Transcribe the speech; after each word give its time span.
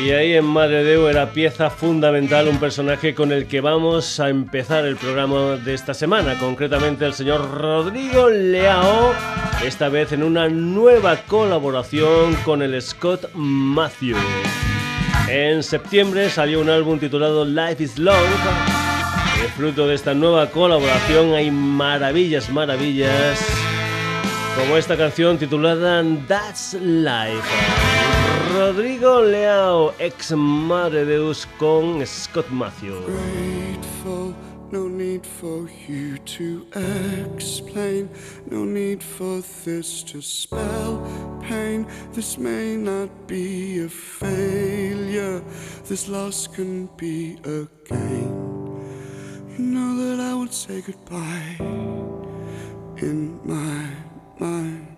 Y 0.03 0.13
ahí 0.13 0.33
en 0.33 0.47
Madre 0.47 0.83
Deu 0.83 1.09
era 1.09 1.31
pieza 1.31 1.69
fundamental, 1.69 2.49
un 2.49 2.59
personaje 2.59 3.15
con 3.15 3.33
el 3.33 3.47
que 3.47 3.61
vamos 3.61 4.19
a 4.19 4.31
empezar 4.31 4.87
el 4.87 4.97
programa 4.97 5.57
de 5.57 5.75
esta 5.75 5.93
semana, 5.93 6.39
concretamente 6.39 7.05
el 7.05 7.13
señor 7.13 7.51
Rodrigo 7.51 8.31
Leao, 8.31 9.13
esta 9.63 9.91
vez 9.91 10.13
en 10.13 10.23
una 10.23 10.49
nueva 10.49 11.17
colaboración 11.27 12.35
con 12.47 12.63
el 12.63 12.81
Scott 12.81 13.31
Matthew. 13.35 14.17
En 15.29 15.63
septiembre 15.63 16.31
salió 16.31 16.63
un 16.63 16.71
álbum 16.71 16.99
titulado 16.99 17.45
Life 17.45 17.83
is 17.85 17.99
Long. 17.99 18.17
El 19.43 19.49
fruto 19.51 19.87
de 19.87 19.97
esta 19.97 20.15
nueva 20.15 20.47
colaboración 20.51 21.35
hay 21.35 21.51
maravillas, 21.51 22.51
maravillas, 22.51 23.39
como 24.57 24.79
esta 24.79 24.97
canción 24.97 25.37
titulada 25.37 26.03
That's 26.27 26.75
Life. 26.81 28.20
Rodrigo 28.53 29.23
Leao, 29.23 29.95
ex 30.01 30.33
Madre 30.33 31.05
Deus 31.05 31.47
con 31.57 32.05
Scott 32.05 32.51
Matthew. 32.51 33.01
Grateful, 33.05 34.35
no 34.73 34.89
need 34.89 35.25
for 35.25 35.69
you 35.87 36.19
to 36.19 36.67
explain, 37.37 38.11
no 38.51 38.65
need 38.65 39.03
for 39.03 39.41
this 39.65 40.03
to 40.03 40.21
spell 40.21 41.01
pain. 41.41 41.87
This 42.13 42.39
may 42.39 42.77
not 42.77 43.09
be 43.29 43.85
a 43.85 43.89
failure, 43.89 45.41
this 45.89 46.09
loss 46.09 46.49
can 46.49 46.89
be 46.97 47.39
a 47.45 47.69
gain. 47.89 48.33
You 49.57 49.59
know 49.59 49.97
that 49.97 50.21
I 50.21 50.35
would 50.35 50.53
say 50.53 50.81
goodbye 50.81 51.57
in 52.97 53.39
my 53.45 53.91
mind 54.41 54.91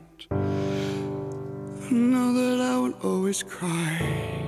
know 1.92 2.32
that 2.32 2.51
Always 3.02 3.42
cry, 3.42 4.44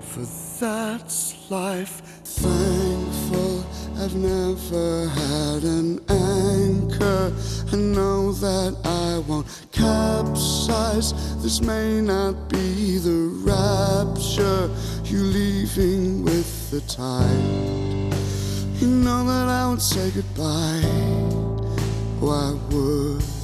for 0.00 0.24
that's 0.60 1.50
life. 1.50 2.00
Thankful 2.24 3.64
I've 3.98 4.14
never 4.14 5.08
had 5.08 5.62
an 5.64 6.00
anchor. 6.08 7.32
I 7.72 7.76
know 7.76 8.32
that 8.32 8.76
I 8.84 9.18
won't 9.28 9.46
capsize. 9.72 11.12
This 11.42 11.60
may 11.60 12.00
not 12.00 12.48
be 12.48 12.98
the 12.98 13.30
rapture, 13.44 14.70
you 15.04 15.18
leaving 15.18 16.24
with 16.24 16.70
the 16.70 16.80
tide. 16.82 18.14
You 18.80 18.88
know 18.88 19.24
that 19.26 19.48
I 19.48 19.68
would 19.68 19.82
say 19.82 20.10
goodbye. 20.10 20.82
Why 22.20 22.54
would? 22.70 23.35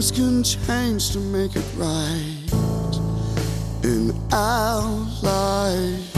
Things 0.00 0.12
can 0.12 0.42
change 0.42 1.10
to 1.10 1.18
make 1.18 1.56
it 1.56 1.64
right 1.76 2.48
in 3.84 4.14
our 4.32 4.82
life. 5.22 6.16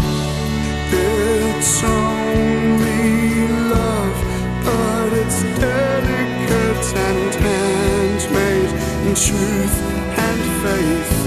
It's 0.93 1.83
only 1.83 3.49
love, 3.75 4.65
but 4.65 5.13
it's 5.15 5.43
delicate 5.59 6.95
and 6.95 7.35
handmade 7.35 8.71
in 9.09 9.15
truth 9.17 9.83
and 10.17 10.43
faith. 10.63 11.22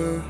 Uh. 0.00 0.29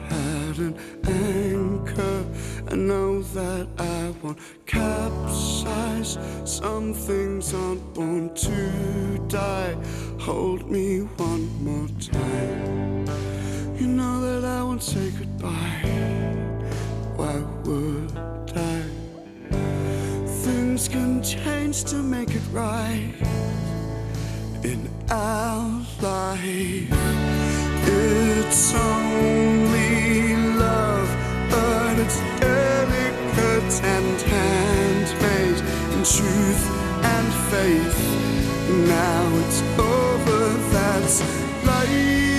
And 33.79 34.21
handmade 34.21 35.61
in 35.95 36.03
truth 36.03 36.63
and 37.05 37.33
faith. 37.53 37.99
Now 38.89 39.29
it's 39.45 39.63
over, 39.79 40.49
that's 40.73 41.21
life. 41.65 42.30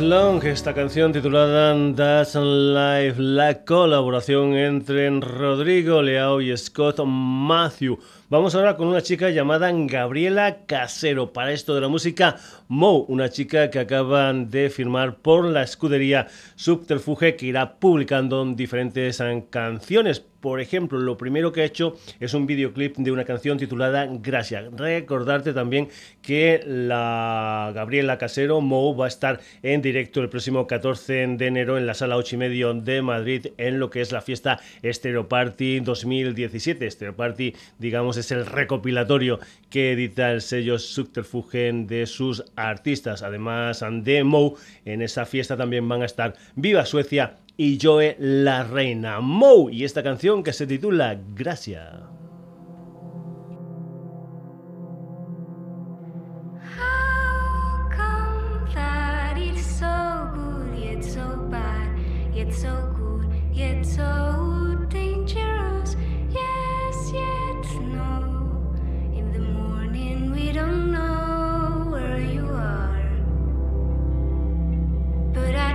Long, 0.00 0.42
esta 0.44 0.74
canción 0.74 1.12
titulada 1.12 1.72
That's 1.94 2.34
Life, 2.34 3.14
la 3.16 3.64
colaboración 3.64 4.54
entre 4.54 5.08
Rodrigo 5.20 6.02
Leao 6.02 6.40
y 6.40 6.56
Scott 6.56 7.00
Matthew. 7.04 7.98
Vamos 8.34 8.56
ahora 8.56 8.76
con 8.76 8.88
una 8.88 9.00
chica 9.00 9.30
llamada 9.30 9.70
Gabriela 9.72 10.66
Casero. 10.66 11.32
Para 11.32 11.52
esto 11.52 11.72
de 11.76 11.80
la 11.80 11.86
música, 11.86 12.34
Mo, 12.66 13.04
una 13.04 13.28
chica 13.28 13.70
que 13.70 13.78
acaban 13.78 14.50
de 14.50 14.70
firmar 14.70 15.18
por 15.18 15.44
la 15.44 15.62
escudería 15.62 16.26
Subterfuge 16.56 17.36
que 17.36 17.46
irá 17.46 17.76
publicando 17.76 18.44
diferentes 18.44 19.22
canciones 19.50 20.24
por 20.44 20.60
ejemplo, 20.60 20.98
lo 20.98 21.16
primero 21.16 21.52
que 21.52 21.62
ha 21.62 21.64
hecho 21.64 21.96
es 22.20 22.34
un 22.34 22.44
videoclip 22.44 22.98
de 22.98 23.10
una 23.10 23.24
canción 23.24 23.56
titulada 23.56 24.06
Gracias. 24.10 24.70
Recordarte 24.76 25.54
también 25.54 25.88
que 26.20 26.62
la 26.66 27.72
Gabriela 27.74 28.18
Casero, 28.18 28.60
Mo, 28.60 28.94
va 28.94 29.06
a 29.06 29.08
estar 29.08 29.40
en 29.62 29.80
directo 29.80 30.20
el 30.20 30.28
próximo 30.28 30.66
14 30.66 31.28
de 31.28 31.46
enero 31.46 31.78
en 31.78 31.86
la 31.86 31.94
sala 31.94 32.18
8 32.18 32.34
y 32.34 32.38
medio 32.38 32.74
de 32.74 33.00
Madrid 33.00 33.46
en 33.56 33.80
lo 33.80 33.88
que 33.88 34.02
es 34.02 34.12
la 34.12 34.20
fiesta 34.20 34.60
Stereo 34.84 35.30
Party 35.30 35.80
2017. 35.80 36.90
Stereo 36.90 37.16
Party, 37.16 37.54
digamos, 37.78 38.18
el 38.30 38.46
recopilatorio 38.46 39.40
que 39.70 39.92
edita 39.92 40.30
el 40.32 40.40
sello 40.40 40.78
Subterfuge 40.78 41.72
de 41.86 42.06
sus 42.06 42.44
artistas. 42.56 43.22
Además 43.22 43.84
de 44.02 44.24
Mo, 44.24 44.54
en 44.84 45.02
esa 45.02 45.26
fiesta 45.26 45.56
también 45.56 45.88
van 45.88 46.02
a 46.02 46.06
estar 46.06 46.34
Viva 46.54 46.86
Suecia 46.86 47.36
y 47.56 47.78
Joe 47.80 48.16
la 48.18 48.64
Reina. 48.64 49.20
Mo 49.20 49.70
y 49.70 49.84
esta 49.84 50.02
canción 50.02 50.42
que 50.42 50.52
se 50.52 50.66
titula 50.66 51.18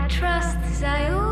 trusts 0.09 0.81
I 0.81 1.09
owe. 1.11 1.28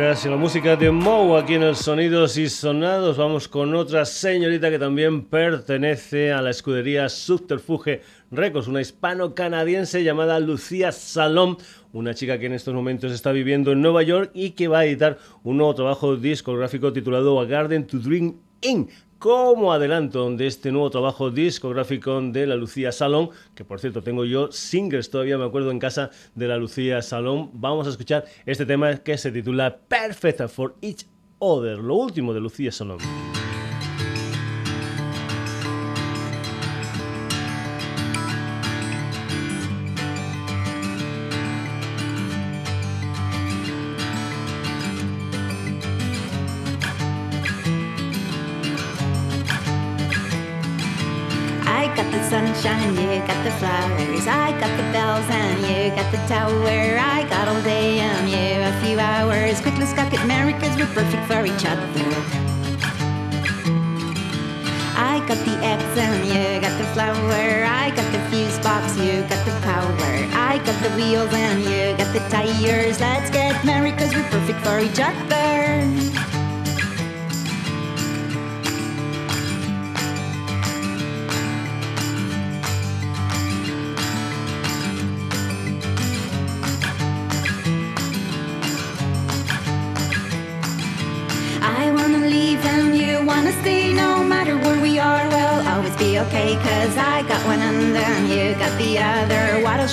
Gracia. 0.00 0.30
la 0.30 0.38
música 0.38 0.76
de 0.76 0.90
Moe 0.90 1.38
aquí 1.38 1.52
en 1.54 1.62
el 1.62 1.76
Sonidos 1.76 2.38
y 2.38 2.48
Sonados. 2.48 3.18
Vamos 3.18 3.48
con 3.48 3.74
otra 3.74 4.06
señorita 4.06 4.70
que 4.70 4.78
también 4.78 5.26
pertenece 5.26 6.32
a 6.32 6.40
la 6.40 6.48
escudería 6.48 7.10
Subterfuge 7.10 8.00
Records, 8.30 8.66
una 8.66 8.80
hispano-canadiense 8.80 10.02
llamada 10.02 10.40
Lucía 10.40 10.90
Salom, 10.90 11.58
una 11.92 12.14
chica 12.14 12.38
que 12.38 12.46
en 12.46 12.54
estos 12.54 12.72
momentos 12.72 13.12
está 13.12 13.30
viviendo 13.30 13.72
en 13.72 13.82
Nueva 13.82 14.02
York 14.02 14.30
y 14.32 14.52
que 14.52 14.68
va 14.68 14.78
a 14.78 14.84
editar 14.86 15.18
un 15.42 15.58
nuevo 15.58 15.74
trabajo 15.74 16.16
discográfico 16.16 16.94
titulado 16.94 17.38
A 17.38 17.44
Garden 17.44 17.86
to 17.86 17.98
Dream 17.98 18.36
In 18.62 18.88
como 19.20 19.70
adelanto 19.74 20.30
de 20.30 20.46
este 20.46 20.72
nuevo 20.72 20.88
trabajo 20.90 21.30
discográfico 21.30 22.22
de 22.22 22.46
la 22.46 22.56
Lucía 22.56 22.90
Salón, 22.90 23.28
que 23.54 23.66
por 23.66 23.78
cierto 23.78 24.02
tengo 24.02 24.24
yo 24.24 24.50
singles 24.50 25.10
todavía, 25.10 25.36
me 25.36 25.44
acuerdo 25.44 25.70
en 25.70 25.78
casa 25.78 26.10
de 26.34 26.48
la 26.48 26.56
Lucía 26.56 27.02
Salón. 27.02 27.50
Vamos 27.52 27.86
a 27.86 27.90
escuchar 27.90 28.24
este 28.46 28.64
tema 28.64 28.96
que 28.96 29.18
se 29.18 29.30
titula 29.30 29.76
Perfect 29.76 30.48
for 30.48 30.74
Each 30.80 31.06
Other, 31.38 31.78
lo 31.78 31.96
último 31.96 32.32
de 32.32 32.40
Lucía 32.40 32.72
Salón. 32.72 32.98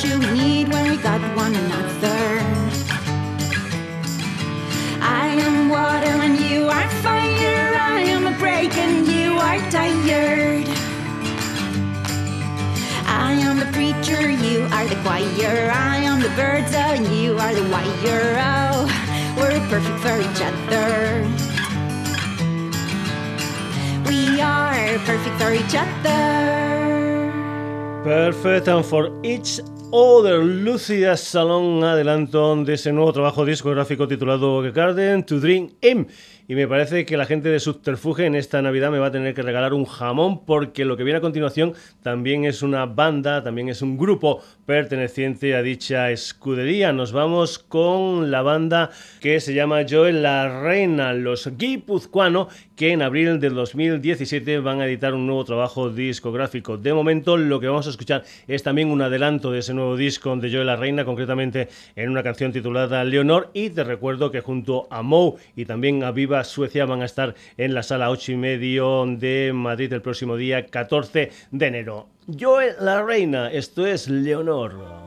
We 0.04 0.16
need 0.32 0.68
when 0.70 0.92
we 0.92 0.98
got 0.98 1.22
one 1.36 1.56
another? 1.56 2.40
I 5.02 5.28
am 5.30 5.70
water 5.70 6.14
and 6.26 6.40
you 6.40 6.68
are 6.68 6.90
fire. 7.02 7.74
I 7.76 8.02
am 8.02 8.28
a 8.28 8.38
break 8.38 8.76
and 8.78 9.08
you 9.08 9.32
are 9.38 9.60
tired. 9.72 10.68
I 13.08 13.32
am 13.42 13.58
the 13.58 13.66
preacher, 13.74 14.30
you 14.30 14.68
are 14.72 14.86
the 14.86 14.98
choir. 15.02 15.72
I 15.74 15.98
am 15.98 16.22
the 16.22 16.30
birds 16.30 16.74
and 16.74 17.08
you 17.08 17.38
are 17.40 17.54
the 17.56 17.68
wire. 17.70 18.38
Oh, 18.38 18.86
we're 19.38 19.60
perfect 19.68 20.00
for 20.00 20.20
each 20.22 20.42
other. 20.50 21.26
We 24.08 24.42
are 24.42 25.00
perfect 25.10 25.42
for 25.42 25.54
each 25.54 25.76
other. 25.76 26.38
Perfect 28.04 28.68
and 28.68 28.86
for 28.86 29.12
each 29.24 29.60
other. 29.92 30.44
Lucia 30.44 31.16
Salón, 31.18 31.84
adelanto 31.84 32.56
de 32.64 32.74
ese 32.74 32.92
nuevo 32.92 33.14
trabajo 33.14 33.46
discográfico 33.46 34.08
titulado 34.08 34.62
Garden 34.74 35.24
to 35.26 35.40
Dream 35.40 35.72
In 35.82 36.08
y 36.48 36.56
me 36.56 36.68
parece 36.68 37.06
que 37.06 37.18
la 37.18 37.26
gente 37.26 37.50
de 37.50 37.60
Subterfuge 37.60 38.26
en 38.26 38.36
esta 38.36 38.62
Navidad 38.62 38.90
me 38.90 39.00
va 39.00 39.08
a 39.08 39.12
tener 39.12 39.34
que 39.34 39.42
regalar 39.42 39.74
un 39.74 39.86
jamón 39.86 40.46
porque 40.46 40.86
lo 40.86 40.96
que 40.96 41.04
viene 41.04 41.18
a 41.18 41.22
continuación 41.22 41.74
también 42.02 42.46
es 42.46 42.62
una 42.62 42.86
banda, 42.86 43.44
también 43.44 43.68
es 43.68 43.82
un 43.82 43.98
grupo 43.98 44.42
perteneciente 44.66 45.56
a 45.56 45.62
dicha 45.62 46.10
escudería. 46.10 46.94
Nos 46.94 47.12
vamos 47.12 47.60
con 47.60 48.32
la 48.32 48.42
banda 48.44 48.92
que 49.20 49.42
se 49.42 49.54
llama 49.54 49.86
Joel 49.90 50.24
La 50.24 50.62
Reina, 50.62 51.14
los 51.14 51.58
guipuzcoanos, 51.58 52.48
que 52.78 52.92
en 52.92 53.02
abril 53.02 53.40
del 53.40 53.54
2017 53.54 54.60
van 54.60 54.80
a 54.80 54.86
editar 54.86 55.14
un 55.14 55.26
nuevo 55.26 55.44
trabajo 55.44 55.90
discográfico. 55.90 56.78
De 56.78 56.94
momento 56.94 57.36
lo 57.36 57.60
que 57.60 57.68
vamos 57.68 57.88
a 57.88 57.90
escuchar 57.90 58.24
es 58.48 58.64
también 58.64 58.90
un 58.90 59.02
adelanto 59.02 59.52
de 59.52 59.60
ese 59.60 59.74
nuevo 59.74 59.98
disco 59.98 60.36
de 60.38 60.50
Joel 60.50 60.68
La 60.68 60.76
Reina, 60.78 61.04
concretamente 61.04 61.68
en 61.96 62.10
una 62.10 62.24
canción 62.24 62.54
titulada 62.54 63.04
Leonor 63.04 63.50
y 63.54 63.70
te 63.72 63.84
recuerdo 63.84 64.32
que 64.32 64.40
junto 64.40 64.88
a 64.90 65.02
Mou 65.02 65.38
y 65.56 65.66
también 65.66 66.04
a 66.04 66.12
Viva 66.12 66.37
Suecia 66.44 66.86
van 66.86 67.02
a 67.02 67.06
estar 67.06 67.36
en 67.58 67.74
la 67.74 67.84
sala 67.84 68.10
8 68.10 68.34
y 68.34 68.38
medio 68.38 69.06
de 69.06 69.52
Madrid 69.54 69.94
el 69.94 70.02
próximo 70.02 70.36
día 70.36 70.66
14 70.66 71.32
de 71.52 71.66
enero. 71.66 72.10
Yo 72.28 72.60
la 72.80 73.04
reina, 73.04 73.52
esto 73.52 73.86
es 73.86 74.10
Leonor. 74.10 75.07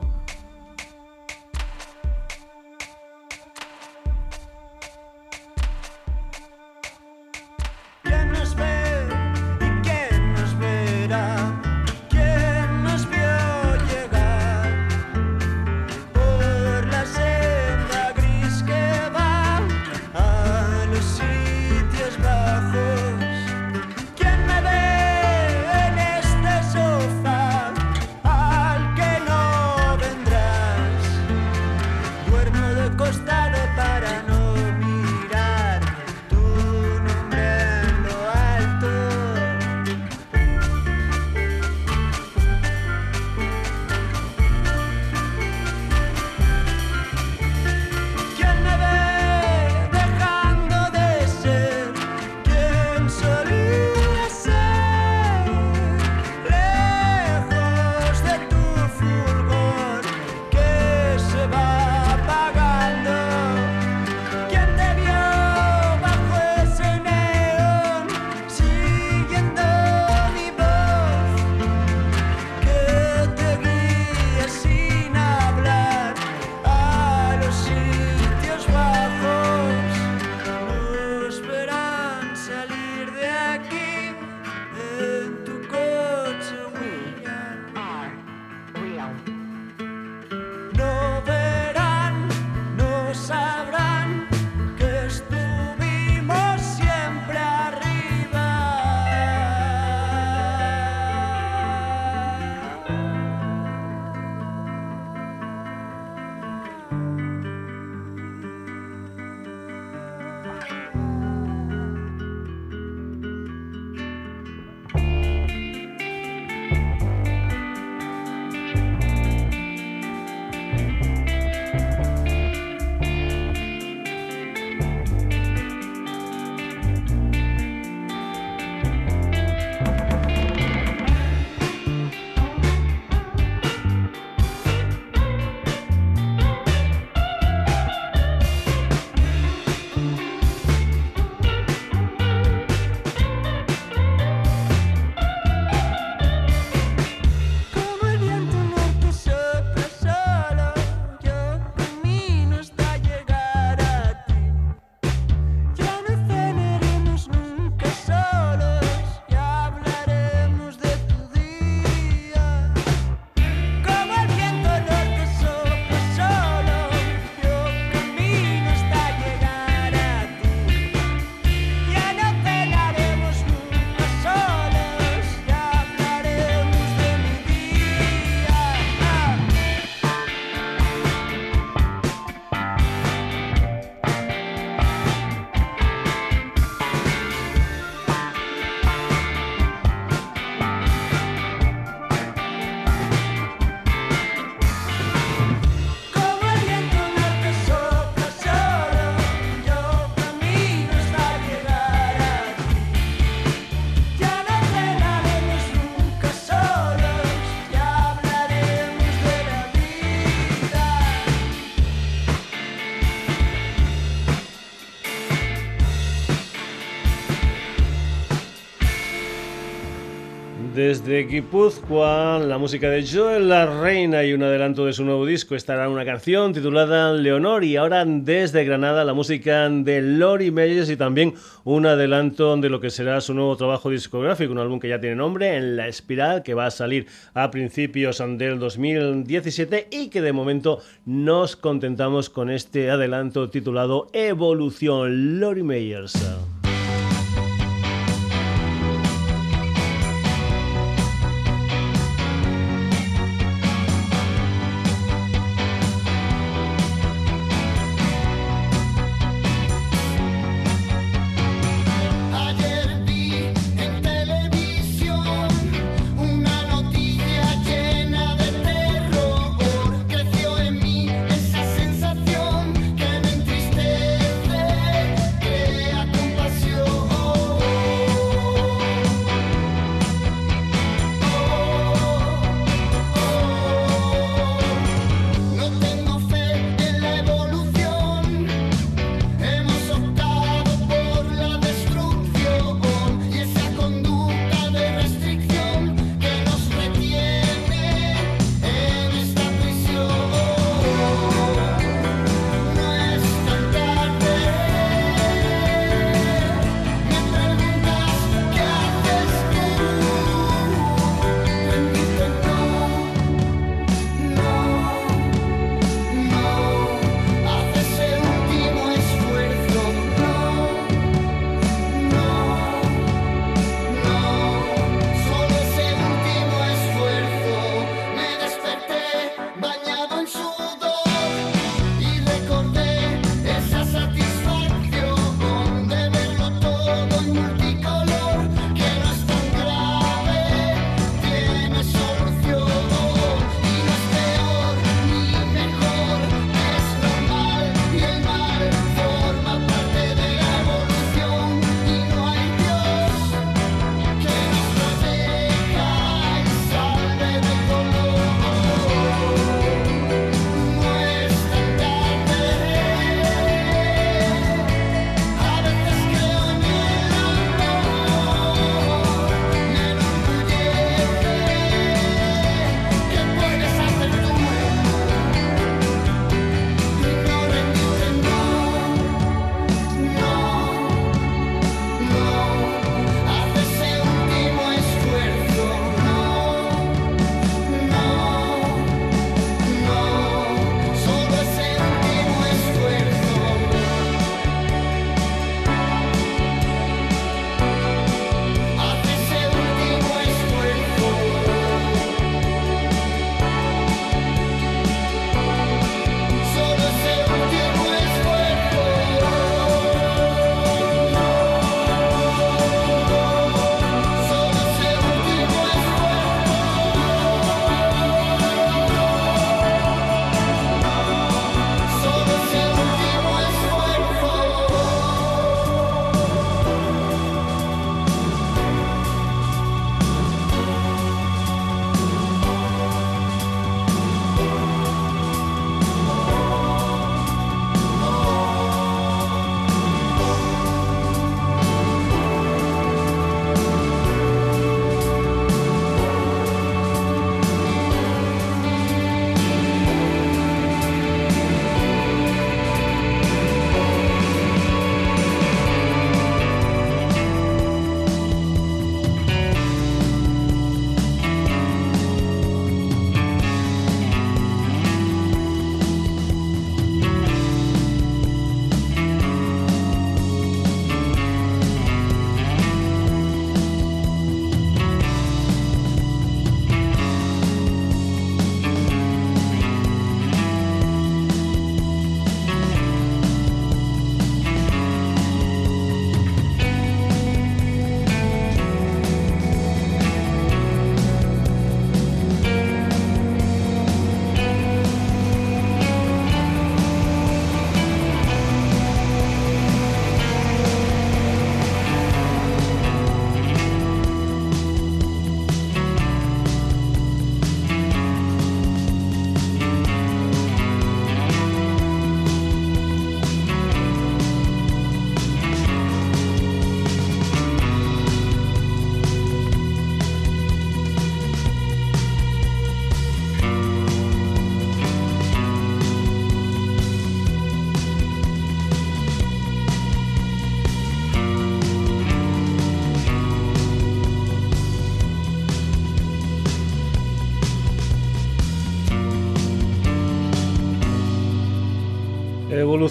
Desde 221.03 221.23
Guipúzcoa, 221.23 222.37
la 222.39 222.59
música 222.59 222.87
de 222.89 223.03
Joel 223.05 223.49
La 223.49 223.65
Reina 223.65 224.23
y 224.23 224.33
un 224.33 224.43
adelanto 224.43 224.85
de 224.85 224.93
su 224.93 225.03
nuevo 225.03 225.25
disco 225.25 225.55
estará 225.55 225.89
una 225.89 226.05
canción 226.05 226.53
titulada 226.53 227.11
Leonor 227.13 227.63
y 227.63 227.75
ahora 227.75 228.05
desde 228.05 228.63
Granada 228.65 229.03
la 229.03 229.15
música 229.15 229.67
de 229.67 230.01
Lori 230.01 230.51
Meyers 230.51 230.91
y 230.91 230.97
también 230.97 231.33
un 231.63 231.87
adelanto 231.87 232.55
de 232.57 232.69
lo 232.69 232.79
que 232.79 232.91
será 232.91 233.19
su 233.19 233.33
nuevo 233.33 233.57
trabajo 233.57 233.89
discográfico, 233.89 234.51
un 234.51 234.59
álbum 234.59 234.79
que 234.79 234.89
ya 234.89 234.99
tiene 234.99 235.15
nombre, 235.15 235.55
En 235.55 235.75
la 235.75 235.87
Espiral, 235.87 236.43
que 236.43 236.53
va 236.53 236.67
a 236.67 236.71
salir 236.71 237.07
a 237.33 237.49
principios 237.49 238.19
del 238.37 238.59
2017 238.59 239.87
y 239.89 240.09
que 240.09 240.21
de 240.21 240.33
momento 240.33 240.81
nos 241.05 241.55
contentamos 241.55 242.29
con 242.29 242.51
este 242.51 242.91
adelanto 242.91 243.49
titulado 243.49 244.07
Evolución 244.13 245.39
Lori 245.39 245.63
Meyers. 245.63 246.13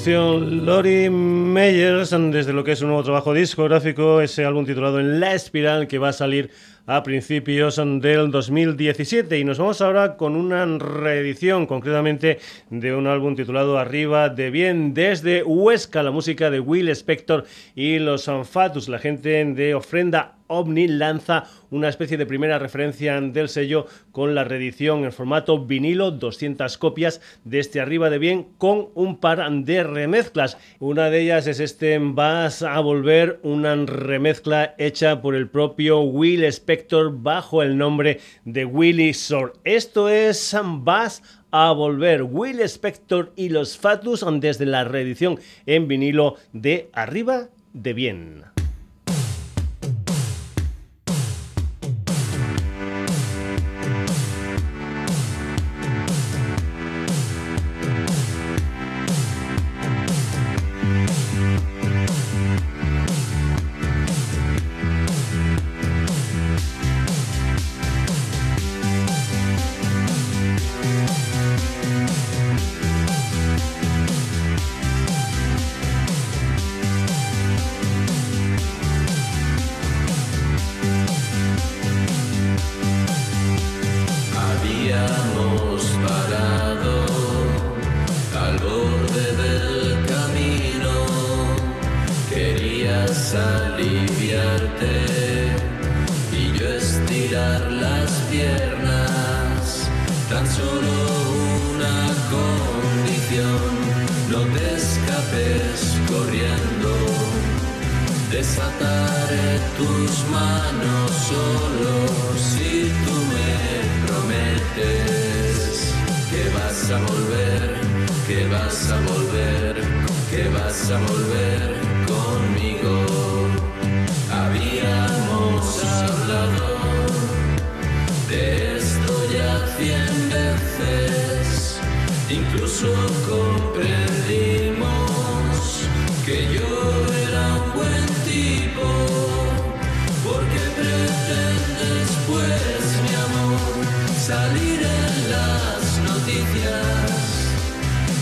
Lori 0.06 1.10
Meyers 1.10 2.10
desde 2.10 2.54
lo 2.54 2.64
que 2.64 2.72
es 2.72 2.80
un 2.80 2.88
nuevo 2.88 3.02
trabajo 3.02 3.34
discográfico, 3.34 4.22
ese 4.22 4.46
álbum 4.46 4.64
titulado 4.64 4.98
En 4.98 5.20
la 5.20 5.34
Espiral 5.34 5.88
que 5.88 5.98
va 5.98 6.08
a 6.08 6.12
salir 6.14 6.50
a 6.86 7.02
principios 7.02 7.76
del 7.76 8.30
2017 8.30 9.38
y 9.38 9.44
nos 9.44 9.58
vamos 9.58 9.80
ahora 9.80 10.16
con 10.16 10.36
una 10.36 10.64
reedición 10.78 11.66
concretamente 11.66 12.38
de 12.70 12.94
un 12.94 13.06
álbum 13.06 13.36
titulado 13.36 13.78
Arriba 13.78 14.28
de 14.28 14.50
Bien 14.50 14.94
desde 14.94 15.42
Huesca, 15.42 16.02
la 16.02 16.10
música 16.10 16.50
de 16.50 16.60
Will 16.60 16.88
Spector 16.88 17.44
y 17.74 17.98
los 17.98 18.28
Anfatus, 18.28 18.88
la 18.88 18.98
gente 18.98 19.44
de 19.44 19.74
Ofrenda 19.74 20.36
OVNI 20.50 20.88
lanza 20.88 21.44
una 21.70 21.88
especie 21.88 22.16
de 22.16 22.26
primera 22.26 22.58
referencia 22.58 23.20
del 23.20 23.48
sello 23.48 23.86
con 24.10 24.34
la 24.34 24.42
reedición 24.42 25.04
en 25.04 25.12
formato 25.12 25.64
vinilo, 25.64 26.10
200 26.10 26.76
copias 26.76 27.20
de 27.44 27.60
este 27.60 27.80
Arriba 27.80 28.10
de 28.10 28.18
Bien 28.18 28.48
con 28.58 28.88
un 28.94 29.18
par 29.18 29.48
de 29.48 29.84
remezclas. 29.84 30.58
Una 30.80 31.08
de 31.08 31.20
ellas 31.20 31.46
es 31.46 31.60
este 31.60 31.98
Vas 32.00 32.62
a 32.62 32.80
volver, 32.80 33.38
una 33.44 33.76
remezcla 33.76 34.74
hecha 34.78 35.22
por 35.22 35.36
el 35.36 35.48
propio 35.48 36.00
Will 36.00 36.42
Spector 36.44 36.69
bajo 37.12 37.62
el 37.62 37.76
nombre 37.76 38.20
de 38.44 38.64
Willy 38.64 39.12
Sor. 39.12 39.54
Esto 39.64 40.09
es 40.09 40.56
Vas 40.62 41.22
a 41.50 41.72
volver 41.72 42.22
Will 42.22 42.61
Spector 42.61 43.33
y 43.37 43.48
los 43.48 43.76
Fatus 43.76 44.24
desde 44.40 44.66
la 44.66 44.85
reedición 44.85 45.40
en 45.66 45.88
vinilo 45.88 46.37
de 46.52 46.88
Arriba 46.92 47.48
de 47.72 47.92
Bien. 47.92 48.49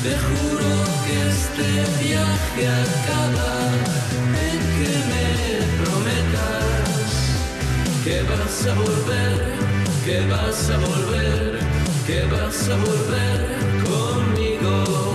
Te 0.08 0.16
juro 0.16 0.70
que 1.04 1.16
este 1.28 1.68
viaje 2.02 2.66
acaba 2.66 3.52
en 4.48 4.58
que 4.76 4.92
me 5.10 5.26
prometas 5.84 7.12
que 8.04 8.22
vas 8.22 8.66
a 8.66 8.74
volver, 8.74 9.36
que 10.06 10.20
vas 10.32 10.70
a 10.70 10.78
volver, 10.78 11.58
que 12.06 12.24
vas 12.24 12.68
a 12.70 12.76
volver 12.76 13.38
conmigo. 13.84 15.07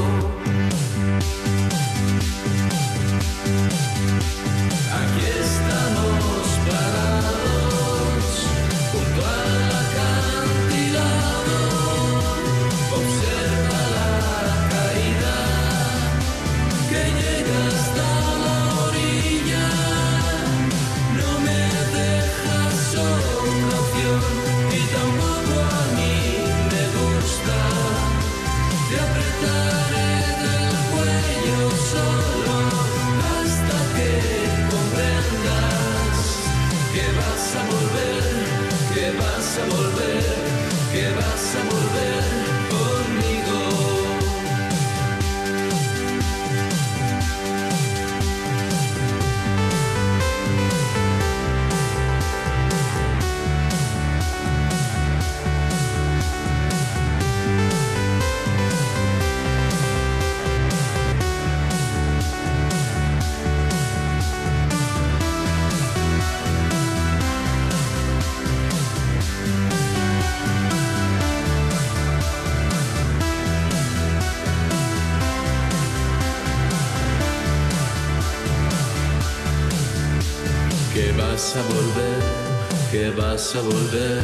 Que 83.43 83.51
vas 83.51 83.55
a 83.55 83.61
volver, 83.61 84.23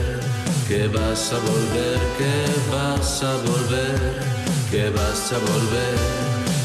que 0.67 0.87
vas 0.87 1.33
a 1.33 1.37
volver, 1.39 1.99
que 4.71 4.89
vas 4.91 5.33
a 5.33 5.37
volver, 5.39 5.97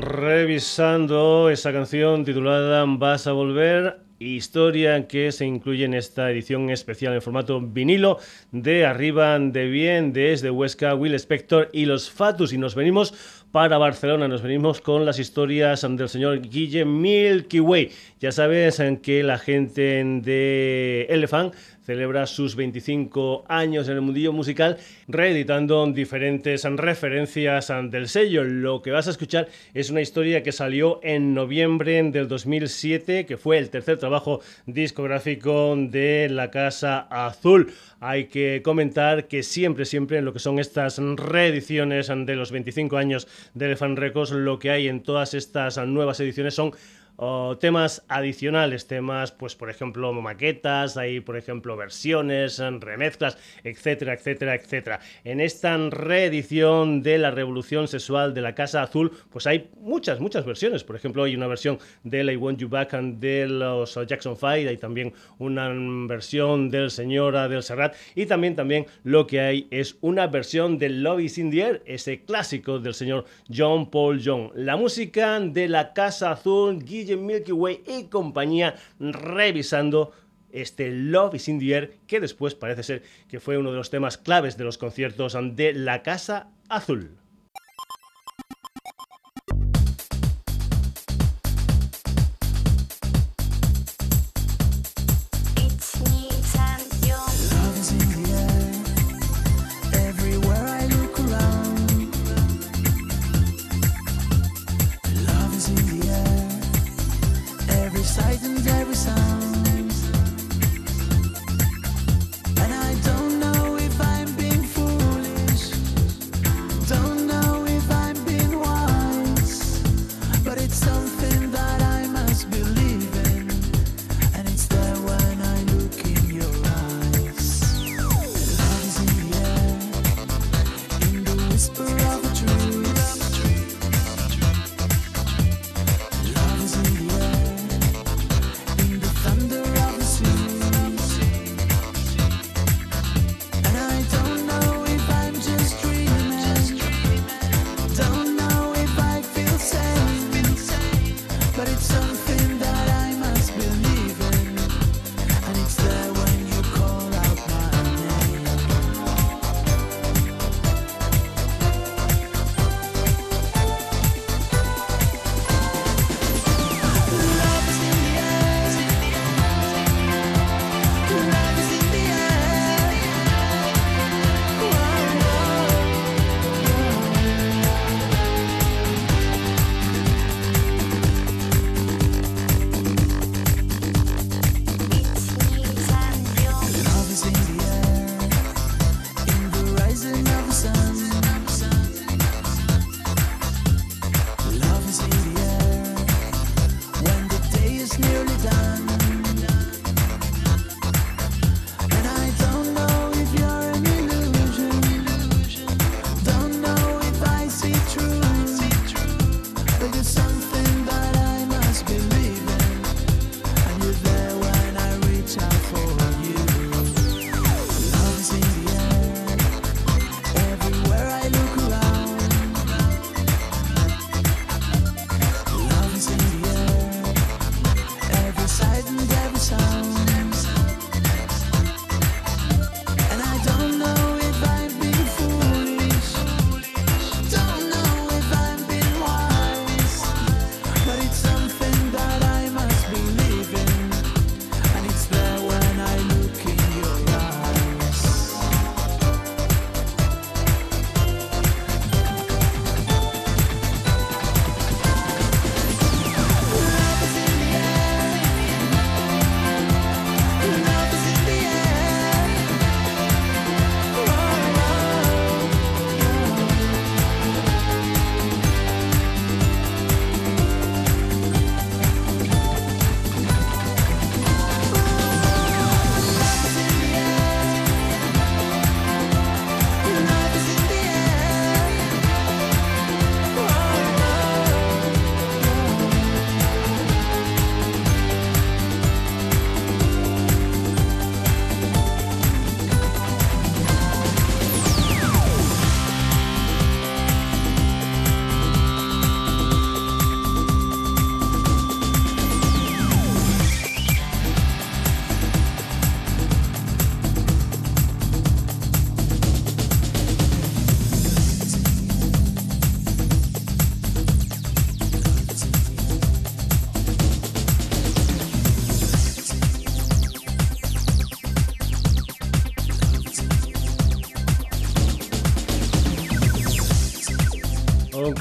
revisando 0.00 1.50
esa 1.50 1.74
canción 1.74 2.24
titulada 2.24 2.84
Vas 2.86 3.26
a 3.26 3.32
volver 3.32 4.00
historia 4.18 5.06
que 5.06 5.30
se 5.30 5.44
incluye 5.44 5.84
en 5.84 5.92
esta 5.92 6.30
edición 6.30 6.70
especial 6.70 7.12
en 7.12 7.20
formato 7.20 7.60
vinilo 7.60 8.18
de 8.50 8.86
Arriba 8.86 9.38
de 9.38 9.66
Bien 9.66 10.12
desde 10.12 10.50
Huesca, 10.50 10.94
Will 10.94 11.14
Spector 11.14 11.68
y 11.72 11.84
los 11.84 12.10
Fatus. 12.10 12.52
Y 12.52 12.58
nos 12.58 12.74
venimos 12.74 13.44
para 13.52 13.76
Barcelona, 13.76 14.26
nos 14.26 14.42
venimos 14.42 14.80
con 14.80 15.04
las 15.04 15.18
historias 15.18 15.82
del 15.82 16.08
señor 16.08 16.40
Guille 16.40 16.84
Milky 16.84 17.60
Way. 17.60 17.90
Ya 18.20 18.32
sabes 18.32 18.82
que 19.02 19.22
la 19.22 19.38
gente 19.38 20.02
de 20.22 21.06
Elephant 21.10 21.54
celebra 21.84 22.26
sus 22.26 22.56
25 22.56 23.44
años 23.48 23.88
en 23.88 23.94
el 23.94 24.00
mundillo 24.00 24.32
musical, 24.32 24.78
reeditando 25.06 25.86
diferentes 25.86 26.64
referencias 26.64 27.72
del 27.90 28.08
sello. 28.08 28.44
Lo 28.44 28.82
que 28.82 28.90
vas 28.90 29.06
a 29.06 29.10
escuchar 29.10 29.48
es 29.74 29.90
una 29.90 30.00
historia 30.00 30.42
que 30.42 30.52
salió 30.52 31.00
en 31.02 31.34
noviembre 31.34 32.02
del 32.10 32.28
2007, 32.28 33.26
que 33.26 33.36
fue 33.36 33.58
el 33.58 33.70
tercer 33.70 33.98
trabajo 33.98 34.40
discográfico 34.66 35.76
de 35.76 36.28
la 36.30 36.50
Casa 36.50 37.06
Azul. 37.10 37.72
Hay 38.00 38.26
que 38.26 38.60
comentar 38.62 39.28
que 39.28 39.42
siempre, 39.42 39.84
siempre 39.84 40.18
en 40.18 40.24
lo 40.24 40.32
que 40.32 40.38
son 40.38 40.58
estas 40.58 40.98
reediciones 40.98 42.08
de 42.08 42.36
los 42.36 42.50
25 42.50 42.96
años 42.96 43.28
de 43.54 43.66
Elephant 43.66 43.98
Records, 43.98 44.30
lo 44.32 44.58
que 44.58 44.70
hay 44.70 44.88
en 44.88 45.02
todas 45.02 45.34
estas 45.34 45.78
nuevas 45.86 46.20
ediciones 46.20 46.54
son 46.54 46.72
o 47.16 47.56
temas 47.58 48.04
adicionales, 48.08 48.86
temas, 48.86 49.32
pues 49.32 49.54
por 49.54 49.70
ejemplo, 49.70 50.12
maquetas, 50.12 50.96
hay 50.96 51.20
por 51.20 51.36
ejemplo 51.36 51.76
versiones, 51.76 52.58
remezclas, 52.58 53.38
etcétera, 53.62 54.14
etcétera, 54.14 54.54
etcétera. 54.54 55.00
En 55.24 55.40
esta 55.40 55.76
reedición 55.76 57.02
de 57.02 57.18
la 57.18 57.30
Revolución 57.30 57.88
Sexual 57.88 58.34
de 58.34 58.40
la 58.40 58.54
Casa 58.54 58.82
Azul, 58.82 59.12
pues 59.30 59.46
hay 59.46 59.70
muchas, 59.80 60.20
muchas 60.20 60.44
versiones. 60.44 60.84
Por 60.84 60.96
ejemplo, 60.96 61.24
hay 61.24 61.34
una 61.34 61.46
versión 61.46 61.78
de 62.02 62.24
I 62.24 62.36
Want 62.36 62.58
You 62.58 62.68
Back 62.68 62.92
de 62.92 63.46
los 63.48 63.98
Jackson 64.06 64.36
Five, 64.36 64.68
hay 64.68 64.76
también 64.76 65.12
una 65.38 65.72
versión 66.06 66.70
del 66.70 66.90
señor 66.90 67.48
del 67.48 67.62
Serrat 67.62 67.94
y 68.14 68.26
también, 68.26 68.54
también 68.54 68.86
lo 69.02 69.26
que 69.26 69.40
hay 69.40 69.68
es 69.70 69.96
una 70.00 70.26
versión 70.26 70.78
de 70.78 70.88
Love 70.88 71.20
is 71.20 71.38
in 71.38 71.50
the 71.50 71.82
ese 71.86 72.22
clásico 72.24 72.78
del 72.78 72.94
señor 72.94 73.24
John 73.54 73.90
Paul 73.90 74.20
Young. 74.20 74.50
La 74.54 74.76
música 74.76 75.40
de 75.40 75.68
la 75.68 75.92
Casa 75.92 76.32
Azul, 76.32 76.84
Milky 77.16 77.52
Way 77.52 77.82
y 77.86 78.04
compañía 78.04 78.76
revisando 78.98 80.12
este 80.50 80.90
Love 80.90 81.34
is 81.34 81.48
in 81.48 81.58
the 81.58 81.74
Air, 81.74 81.98
que 82.06 82.20
después 82.20 82.54
parece 82.54 82.82
ser 82.82 83.02
que 83.28 83.40
fue 83.40 83.58
uno 83.58 83.70
de 83.70 83.76
los 83.76 83.90
temas 83.90 84.18
claves 84.18 84.56
de 84.56 84.64
los 84.64 84.78
conciertos 84.78 85.36
de 85.56 85.72
La 85.72 86.02
Casa 86.02 86.48
Azul. 86.68 87.18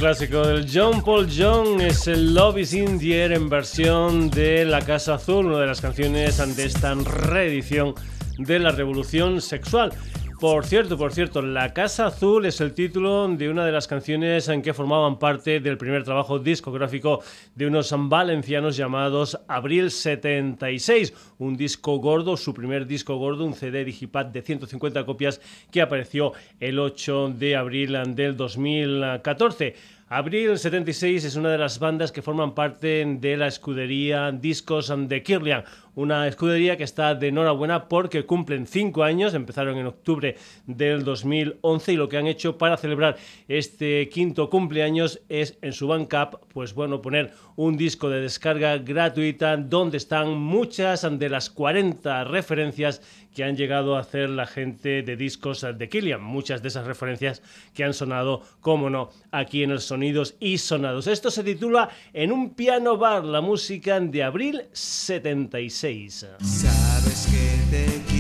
Clásico 0.04 0.46
del 0.46 0.68
John 0.70 1.02
Paul 1.02 1.30
John 1.34 1.80
es 1.80 2.08
el 2.08 2.34
Love 2.36 2.58
is 2.58 2.74
in 2.74 3.00
the 3.00 3.24
Air 3.24 3.32
en 3.32 3.48
versión 3.48 4.30
de 4.30 4.66
La 4.66 4.82
Casa 4.82 5.14
Azul, 5.14 5.46
una 5.46 5.60
de 5.60 5.68
las 5.68 5.80
canciones 5.80 6.38
de 6.58 6.66
esta 6.66 6.94
reedición 6.94 7.96
de 8.38 8.60
la 8.60 8.72
Revolución 8.72 9.40
Sexual. 9.40 9.94
Por 10.44 10.66
cierto, 10.66 10.98
por 10.98 11.14
cierto, 11.14 11.42
La 11.42 11.74
Casa 11.74 12.08
Azul 12.08 12.46
es 12.46 12.60
el 12.60 12.74
título 12.74 13.30
de 13.30 13.48
una 13.48 13.66
de 13.66 13.72
las 13.72 13.88
canciones 13.88 14.50
en 14.50 14.62
que 14.62 14.74
formaban 14.74 15.18
parte 15.18 15.62
del 15.62 15.78
primer 15.78 16.04
trabajo 16.04 16.38
discográfico 16.38 17.22
de 17.56 17.68
unos 17.68 17.96
valencianos 17.98 18.76
llamados 18.76 19.40
Abril 19.48 19.90
76, 19.90 21.14
un 21.38 21.56
disco 21.56 21.96
gordo, 22.00 22.36
su 22.36 22.54
primer 22.54 22.88
disco 22.88 23.16
gordo, 23.16 23.46
un 23.46 23.54
CD 23.54 23.86
Digipack 23.86 24.34
de 24.34 24.42
150 24.42 25.06
copias 25.06 25.40
que 25.72 25.82
apareció 25.82 26.34
el 26.60 26.78
8 26.78 27.36
de 27.38 27.56
abril 27.56 27.98
del 28.14 28.36
2014. 28.36 29.76
Abril 30.10 30.60
76 30.60 31.24
es 31.24 31.36
una 31.38 31.50
de 31.50 31.58
las 31.58 31.80
bandas 31.80 32.12
que 32.12 32.22
forman 32.22 32.54
parte 32.54 33.06
de 33.06 33.38
la 33.38 33.48
escudería 33.48 34.32
Discos 34.34 34.94
de 34.96 35.24
Kirlian, 35.24 35.64
una 35.96 36.28
escudería 36.28 36.76
que 36.76 36.84
está 36.84 37.16
de 37.16 37.30
enhorabuena 37.30 37.88
porque 37.88 38.26
cumplen 38.26 38.68
cinco 38.68 39.04
años, 39.04 39.34
empezaron 39.34 39.78
en 39.78 39.88
octubre 39.88 40.36
del 40.68 41.06
2011 41.06 41.94
y 41.94 41.96
lo 41.96 42.10
que 42.10 42.18
han 42.18 42.28
hecho 42.28 42.58
para 42.58 42.78
celebrar 42.78 43.16
este 43.48 44.10
quinto 44.10 44.50
cumpleaños 44.50 45.22
es 45.30 45.58
en 45.62 45.72
su 45.72 45.88
Bandcamp, 45.88 46.36
pues 46.54 46.74
bueno, 46.74 47.02
poner 47.02 47.32
un 47.56 47.78
disco 47.78 48.10
de 48.10 48.22
descarga 48.22 48.80
gratuita 48.80 49.56
donde 49.56 49.98
están 49.98 50.38
muchas 50.38 51.08
de 51.18 51.30
las 51.30 51.50
40 51.50 52.26
referencias 52.26 53.02
que 53.34 53.44
han 53.44 53.56
llegado 53.58 53.96
a 53.96 54.00
hacer 54.00 54.30
la 54.30 54.46
gente 54.46 55.04
de 55.04 55.16
discos 55.16 55.66
de 55.78 55.90
Killian. 55.90 56.22
Muchas 56.22 56.62
de 56.62 56.68
esas 56.70 56.86
referencias 56.86 57.42
que 57.74 57.84
han 57.84 57.94
sonado, 57.94 58.42
como 58.62 58.90
no, 58.90 59.10
aquí 59.32 59.64
en 59.64 59.72
el 59.72 59.80
Sonidos 59.82 60.36
y 60.40 60.58
Sonados. 60.58 61.08
Esto 61.08 61.32
se 61.32 61.44
titula 61.44 61.90
En 62.14 62.32
un 62.32 62.54
piano 62.54 62.98
bar, 62.98 63.24
la 63.24 63.42
música 63.42 64.00
de 64.00 64.24
abril 64.24 64.64
76. 64.72 66.28
Sabes 66.40 67.28
que 67.32 67.76
te 67.76 68.13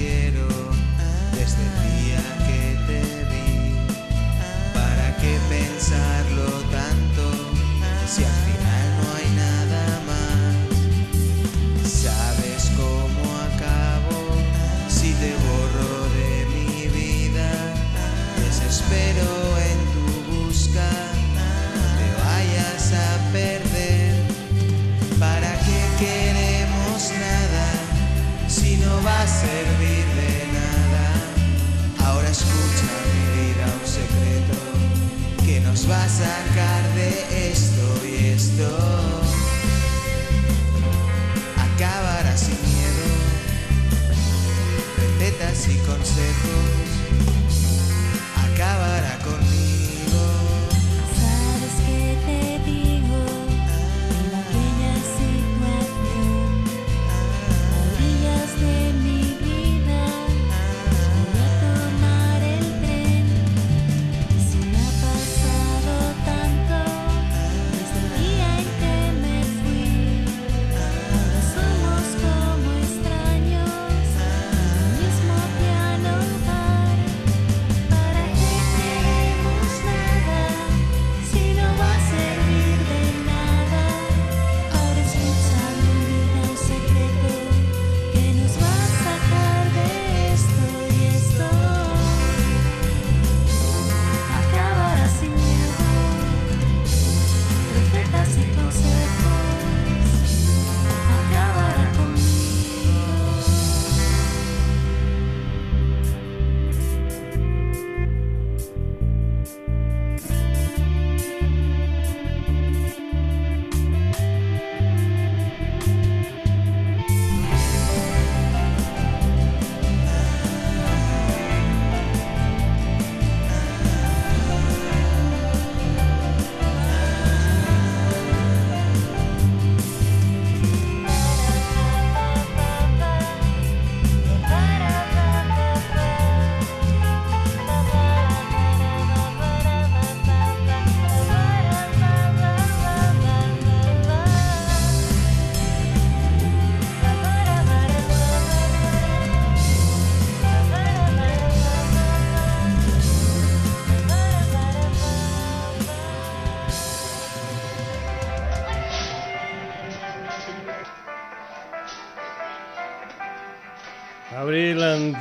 servir 29.27 30.05
de 30.19 30.31
nada? 30.59 32.09
Ahora 32.09 32.29
escucha 32.29 32.87
mi 33.11 33.25
vida 33.39 33.65
un 33.81 33.87
secreto 33.87 34.57
que 35.45 35.59
nos 35.61 35.89
va 35.89 36.03
a 36.03 36.09
sacar 36.09 36.83
de 36.95 37.51
esto 37.51 38.05
y 38.05 38.25
esto 38.27 38.67
acabará 41.57 42.35
sin 42.37 42.57
miedo. 42.61 43.05
Recetas 45.19 45.67
y 45.69 45.77
consejos 45.79 46.82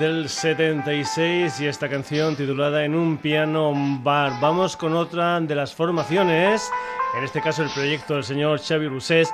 del 0.02 0.28
76 0.28 1.60
y 1.60 1.66
esta 1.68 1.88
canción 1.88 2.34
titulada 2.34 2.84
En 2.84 2.96
un 2.96 3.18
piano 3.18 3.72
bar. 4.02 4.32
Vamos 4.40 4.76
con 4.76 4.94
otra 4.94 5.40
de 5.40 5.54
las 5.54 5.76
formaciones, 5.76 6.68
en 7.16 7.22
este 7.22 7.40
caso 7.40 7.62
el 7.62 7.70
proyecto 7.70 8.14
del 8.14 8.24
señor 8.24 8.60
Xavi 8.60 8.88
Rusés. 8.88 9.32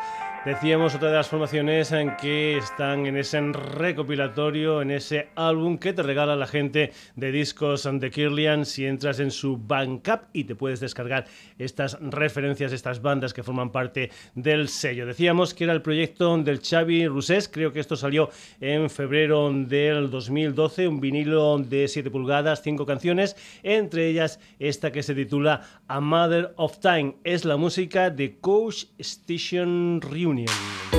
Decíamos 0.48 0.94
otra 0.94 1.10
de 1.10 1.16
las 1.16 1.28
formaciones 1.28 1.92
en 1.92 2.16
que 2.16 2.56
están 2.56 3.04
en 3.04 3.18
ese 3.18 3.38
recopilatorio, 3.52 4.80
en 4.80 4.90
ese 4.90 5.28
álbum 5.34 5.76
que 5.76 5.92
te 5.92 6.02
regala 6.02 6.36
la 6.36 6.46
gente 6.46 6.92
de 7.16 7.32
discos 7.32 7.86
de 7.92 8.10
Kirlian 8.10 8.64
si 8.64 8.86
entras 8.86 9.20
en 9.20 9.30
su 9.30 9.58
Bandcamp 9.58 10.22
y 10.32 10.44
te 10.44 10.54
puedes 10.54 10.80
descargar 10.80 11.26
estas 11.58 11.98
referencias, 12.00 12.72
estas 12.72 13.02
bandas 13.02 13.34
que 13.34 13.42
forman 13.42 13.70
parte 13.72 14.10
del 14.34 14.70
sello. 14.70 15.04
Decíamos 15.04 15.52
que 15.52 15.64
era 15.64 15.74
el 15.74 15.82
proyecto 15.82 16.38
del 16.38 16.62
Xavi 16.62 17.06
Rusés, 17.08 17.50
creo 17.50 17.74
que 17.74 17.80
esto 17.80 17.94
salió 17.94 18.30
en 18.58 18.88
febrero 18.88 19.52
del 19.52 20.08
2012, 20.08 20.88
un 20.88 20.98
vinilo 20.98 21.58
de 21.58 21.88
7 21.88 22.10
pulgadas, 22.10 22.62
5 22.62 22.86
canciones, 22.86 23.36
entre 23.62 24.08
ellas 24.08 24.40
esta 24.58 24.92
que 24.92 25.02
se 25.02 25.14
titula 25.14 25.60
A 25.88 26.00
Mother 26.00 26.54
of 26.56 26.78
Time. 26.78 27.16
Es 27.22 27.44
la 27.44 27.58
música 27.58 28.08
de 28.08 28.38
Coach 28.38 28.84
Station 28.96 30.00
Reunion. 30.00 30.37
So 30.46 30.97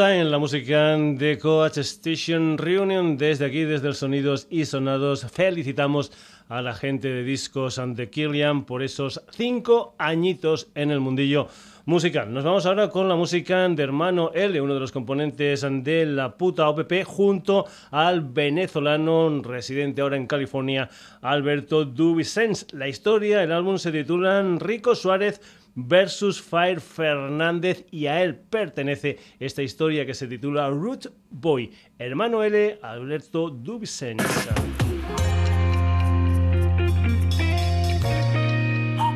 Time, 0.00 0.24
la 0.24 0.38
música 0.38 0.96
de 0.96 1.38
Coach 1.38 1.76
Station 1.76 2.56
Reunion. 2.56 3.18
Desde 3.18 3.44
aquí, 3.44 3.64
desde 3.64 3.88
el 3.88 3.94
Sonidos 3.94 4.46
y 4.48 4.64
Sonados, 4.64 5.26
felicitamos 5.30 6.10
a 6.48 6.62
la 6.62 6.72
gente 6.72 7.08
de 7.08 7.22
Discos 7.22 7.78
and 7.78 7.98
the 7.98 8.08
Killian 8.08 8.64
por 8.64 8.82
esos 8.82 9.22
cinco 9.30 9.94
añitos 9.98 10.68
en 10.74 10.90
el 10.90 11.00
mundillo 11.00 11.48
musical. 11.84 12.32
Nos 12.32 12.44
vamos 12.44 12.64
ahora 12.64 12.88
con 12.88 13.10
la 13.10 13.14
música 13.14 13.68
de 13.68 13.82
Hermano 13.82 14.30
L, 14.32 14.58
uno 14.62 14.72
de 14.72 14.80
los 14.80 14.90
componentes 14.90 15.66
de 15.68 16.06
la 16.06 16.34
puta 16.34 16.68
OPP, 16.70 17.04
junto 17.04 17.66
al 17.90 18.22
venezolano 18.22 19.42
residente 19.42 20.00
ahora 20.00 20.16
en 20.16 20.26
California, 20.26 20.88
Alberto 21.20 21.84
Dubicens. 21.84 22.66
La 22.72 22.88
historia, 22.88 23.42
el 23.42 23.52
álbum 23.52 23.76
se 23.76 23.92
titula 23.92 24.42
Rico 24.58 24.94
Suárez 24.94 25.42
versus 25.74 26.40
Fire 26.40 26.80
Fernández 26.80 27.86
y 27.90 28.06
a 28.06 28.22
él 28.22 28.36
pertenece 28.36 29.18
esta 29.38 29.62
historia 29.62 30.06
que 30.06 30.14
se 30.14 30.26
titula 30.26 30.68
Root 30.70 31.06
Boy. 31.30 31.72
Hermano 31.98 32.42
L, 32.42 32.78
Alberto 32.82 33.50
Dubicens. 33.50 34.22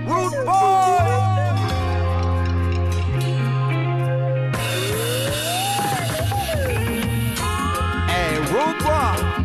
Root 0.06 0.34
Boy. 0.44 0.84
Hey, 8.08 8.38
Root 8.52 8.82
Boy. 8.82 9.44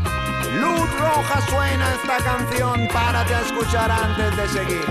Luz 0.60 1.00
roja 1.00 1.42
suena 1.50 1.94
esta 1.94 2.18
canción. 2.24 2.88
Párate 2.92 3.34
a 3.34 3.42
escuchar 3.42 3.90
antes 3.90 4.38
de 4.38 4.48
seguir. 4.48 4.86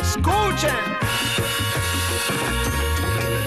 Escuchen. 0.00 1.05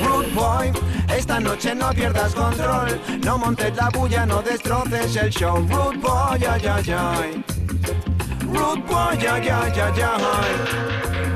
Root 0.03 0.33
Boy, 0.33 0.71
esta 1.15 1.39
noche 1.39 1.75
no 1.75 1.89
pierdas 1.91 2.33
control. 2.33 2.99
No 3.23 3.37
montes 3.37 3.75
la 3.75 3.89
bulla, 3.89 4.25
no 4.25 4.41
destroces 4.41 5.15
el 5.15 5.29
show. 5.29 5.57
Root 5.69 5.97
Boy, 6.01 6.43
ay, 6.45 6.65
ay, 6.67 6.91
ay. 6.91 7.43
Root 8.45 8.85
Boy, 8.87 9.17
ay, 9.25 9.49
ay, 9.49 9.79
ay, 9.79 10.01
ay. 10.01 10.53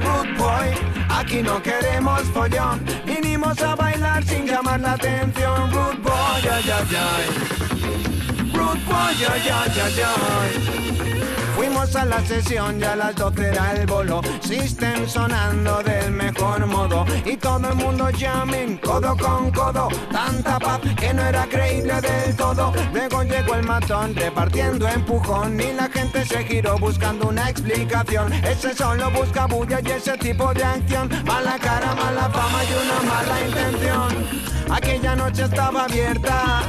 Root 0.03 0.37
Boy, 0.37 0.67
aquí 1.09 1.41
no 1.41 1.61
queremos 1.61 2.21
follón. 2.33 2.83
Vinimos 3.05 3.61
a 3.61 3.75
bailar 3.75 4.23
sin 4.23 4.45
llamar 4.45 4.79
la 4.79 4.93
atención. 4.93 5.71
Root 5.71 6.01
Boy, 6.01 6.41
ay, 6.51 6.71
ay, 6.71 6.95
ay. 6.95 7.25
Root 8.53 8.85
Boy, 8.85 9.25
ay, 9.31 9.49
ay, 9.49 9.81
ay, 9.85 10.01
ay. 10.01 11.42
Fuimos 11.55 11.95
a 11.95 12.05
la 12.05 12.19
sesión 12.25 12.79
y 12.79 12.83
a 12.83 12.95
las 12.95 13.15
12 13.15 13.47
era 13.49 13.73
el 13.73 13.85
bolo. 13.85 14.21
System 14.41 15.07
sonando 15.07 15.83
del 15.83 16.11
mejor 16.11 16.65
modo. 16.65 17.05
Y 17.25 17.37
todo 17.37 17.69
el 17.69 17.75
mundo 17.75 18.09
llamen 18.09 18.77
codo 18.77 19.15
con 19.17 19.51
codo. 19.51 19.87
Tanta 20.11 20.59
paz 20.59 20.79
que 20.97 21.13
no 21.13 21.23
era 21.23 21.45
creíble 21.45 22.01
del 22.01 22.35
todo. 22.35 22.73
Luego 22.91 23.23
llegó 23.23 23.55
el 23.55 23.63
matón 23.65 24.15
repartiendo 24.15 24.87
empujón. 24.87 25.59
Y 25.59 25.73
la 25.73 25.89
gente 25.89 26.25
se 26.25 26.43
giró 26.43 26.77
buscando 26.77 27.27
una 27.29 27.49
explicación. 27.49 28.33
Ese 28.33 28.73
solo 28.73 29.11
busca 29.11 29.45
bulla 29.45 29.79
y 29.83 29.91
ese 29.91 30.17
tipo 30.17 30.53
de 30.53 30.63
acción. 30.63 31.09
Mala 31.25 31.57
cara, 31.59 31.93
mala 31.95 32.29
fama 32.29 32.61
y 32.63 32.73
una 32.83 33.13
mala 33.13 33.41
intención. 33.47 34.52
Aquella 34.69 35.15
noche 35.15 35.43
estaba 35.43 35.85
abierta, 35.85 36.61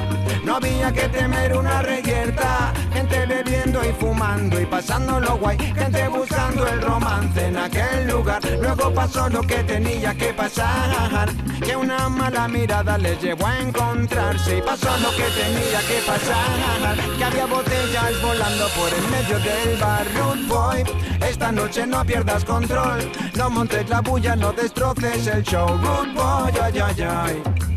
no 0.44 0.56
había 0.56 0.92
que 0.92 1.08
temer 1.08 1.56
una 1.56 1.82
reyerta. 1.82 2.72
Gente 2.92 3.26
bebiendo 3.26 3.84
y 3.84 3.92
fumando 3.92 4.60
y 4.60 4.66
pasándolo 4.66 5.36
guay. 5.38 5.56
Gente 5.58 6.06
buscando 6.08 6.66
el 6.66 6.82
romance 6.82 7.46
en 7.46 7.56
aquel 7.56 8.08
lugar. 8.08 8.40
Luego 8.60 8.92
pasó 8.92 9.28
lo 9.28 9.40
que 9.40 9.56
tenía 9.64 10.14
que 10.14 10.32
pasar. 10.32 11.28
Que 11.64 11.74
una 11.74 12.08
mala 12.08 12.46
mirada 12.46 12.98
les 12.98 13.20
llevó 13.22 13.46
a 13.46 13.58
encontrarse. 13.60 14.58
Y 14.58 14.62
pasó 14.62 14.96
lo 14.98 15.10
que 15.10 15.24
tenía 15.24 15.80
que 15.88 16.00
pasar. 16.06 16.96
Que 17.16 17.24
había 17.24 17.46
botellas 17.46 18.22
volando 18.22 18.68
por 18.68 18.92
el 18.92 19.08
medio 19.08 19.38
del 19.38 19.76
bar. 19.80 20.06
Boy, 20.46 20.84
esta 21.26 21.50
noche 21.50 21.86
no 21.86 22.04
pierdas 22.04 22.44
control. 22.44 23.10
No 23.34 23.50
montes 23.50 23.88
la 23.88 24.00
bulla, 24.00 24.36
no 24.36 24.52
destroces 24.52 25.26
el 25.26 25.42
show. 25.42 25.68
Root 25.68 26.14
Boy, 26.14 26.52
ay, 26.62 26.78
ay, 26.78 27.02
ay. 27.02 27.73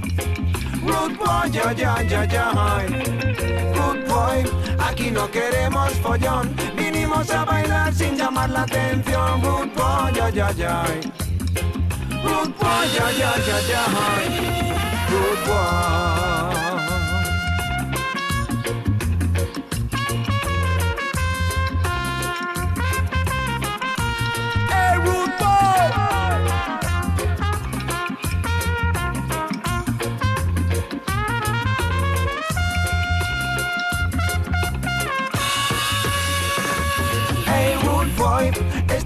Root 0.88 1.17
Boy, 1.17 1.59
ay, 1.65 1.83
ay, 1.83 2.13
ay, 2.13 2.38
ay. 2.38 2.85
Root 3.75 3.99
Boy, 4.07 4.39
aquí 4.79 5.11
no 5.11 5.29
queremos 5.29 5.91
follón. 6.03 6.55
Vinimos 6.75 7.29
a 7.31 7.45
bailar 7.45 7.93
sin 7.93 8.15
llamar 8.17 8.49
la 8.49 8.61
atención. 8.63 9.41
Root 9.41 9.73
Boy, 9.75 10.19
ay, 10.25 10.39
ay, 10.39 10.63
ay. 10.63 11.11
Root 12.23 12.51
Boy, 12.57 12.89
ay, 13.05 13.21
ay, 13.31 13.49
ay, 13.57 13.71
ay. 13.85 14.25
Root 15.11 15.39
Boy. 15.47 16.26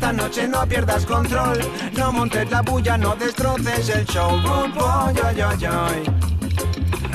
Esta 0.01 0.13
noche 0.13 0.47
no 0.47 0.65
pierdas 0.65 1.05
control. 1.05 1.59
No 1.95 2.11
montes 2.11 2.49
la 2.49 2.63
bulla, 2.63 2.97
no 2.97 3.15
destroces 3.15 3.87
el 3.89 4.03
show. 4.05 4.31
Root 4.41 4.73
Boy, 4.73 5.13
ay, 5.23 5.41
ay, 5.41 5.65
ay. 5.65 6.03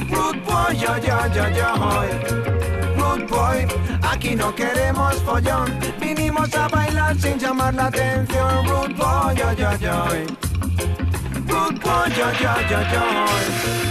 Root 0.09 0.45
Boy, 0.45 0.85
ay, 0.87 1.09
ay, 1.11 1.39
ay, 1.45 1.61
ay. 1.61 2.09
Root 2.97 3.29
Boy, 3.29 3.67
aquí 4.03 4.37
no 4.37 4.55
queremos 4.55 5.17
follón. 5.25 5.77
Vinimos 6.01 6.55
a 6.55 6.69
bailar 6.69 7.19
sin 7.19 7.37
llamar 7.41 7.75
la 7.75 7.87
atención. 7.87 8.69
Root 8.69 8.97
Boy, 8.97 9.35
ay, 9.45 9.63
ay, 9.65 9.87
ay. 9.87 10.27
Root 11.49 11.83
Boy, 11.83 12.13
ay, 12.25 12.47
ay, 12.47 12.75
ay, 12.75 12.97
ay. 12.97 13.86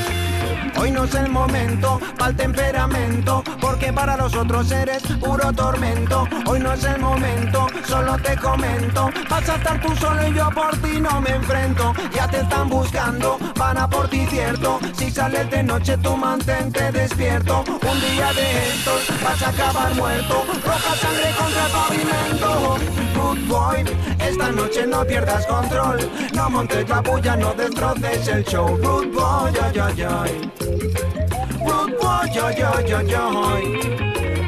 Hoy 0.78 0.91
no 0.91 1.05
es 1.05 1.15
el 1.15 1.30
momento 1.30 1.99
para 2.17 2.32
el 2.32 2.36
temperamento, 2.36 3.43
porque 3.61 3.93
para 3.93 4.17
los 4.17 4.36
otros 4.36 4.69
eres 4.71 5.03
puro 5.19 5.51
tormento. 5.53 6.28
Hoy 6.45 6.59
no 6.59 6.73
es 6.73 6.84
el 6.84 6.99
momento, 6.99 7.67
solo 7.88 8.17
te 8.17 8.36
comento. 8.38 9.09
Vas 9.30 9.49
a 9.49 9.55
estar 9.55 9.82
tú 9.82 9.95
solo 9.95 10.28
y 10.28 10.34
yo 10.34 10.49
por 10.51 10.76
ti 10.78 10.99
no 10.99 11.21
me 11.21 11.32
enfrento. 11.32 11.93
Ya 12.13 12.28
te 12.28 12.41
están 12.41 12.69
buscando, 12.69 13.38
van 13.55 13.78
a 13.78 13.89
por 13.89 14.09
ti 14.09 14.26
cierto. 14.28 14.80
Si 14.97 15.09
sales 15.11 15.49
de 15.49 15.63
noche 15.63 15.97
tú 15.97 16.15
mantente 16.17 16.91
despierto. 16.91 17.63
Un 17.67 18.01
día 18.01 18.34
de 18.34 18.67
estos 18.69 19.23
vas 19.23 19.41
a 19.41 19.49
acabar 19.49 19.95
muerto. 19.95 20.43
Roja 20.65 20.95
sangre 20.95 21.32
contra 21.38 21.65
el 21.65 21.71
pavimento. 21.71 22.78
Good 23.15 23.47
boy, 23.47 23.84
esta 24.19 24.51
noche 24.51 24.86
no 24.86 25.05
pierdas 25.05 25.45
control. 25.45 26.09
No 26.34 26.49
montes 26.49 26.88
la 26.89 27.01
bulla, 27.01 27.36
no 27.38 27.53
destroces 27.53 28.28
el 28.28 28.43
show. 28.43 28.78
Good 28.78 29.13
boy, 29.13 29.51
ay, 29.61 29.80
ay, 29.80 30.01
ay. 30.03 30.64
Rude 30.76 31.95
boy, 32.01 32.30
yo, 32.34 32.51
yo, 32.51 32.82
yo, 32.82 33.01
yo. 33.01 33.30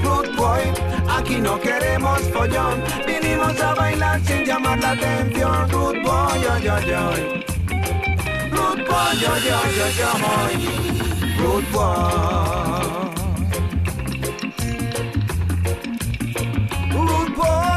Rude 0.04 0.36
boy, 0.36 0.62
aquí 1.10 1.38
no 1.40 1.60
queremos 1.60 2.20
follón. 2.34 2.84
Vinimos 3.06 3.60
a 3.62 3.74
bailar 3.74 4.20
sin 4.26 4.44
llamar 4.44 4.80
la 4.80 4.92
atención. 4.92 5.70
Rude 5.70 6.02
boy, 6.02 6.42
yo, 6.44 6.58
yo, 6.58 6.80
yo. 6.82 7.12
Rude 8.52 8.84
boy, 8.84 9.18
yo, 9.22 9.38
yo, 9.48 9.58
yo, 9.78 9.88
yo. 10.00 10.10
Rude 11.40 11.68
boy. 11.72 11.98
Rude 16.92 17.36
boy. 17.36 17.77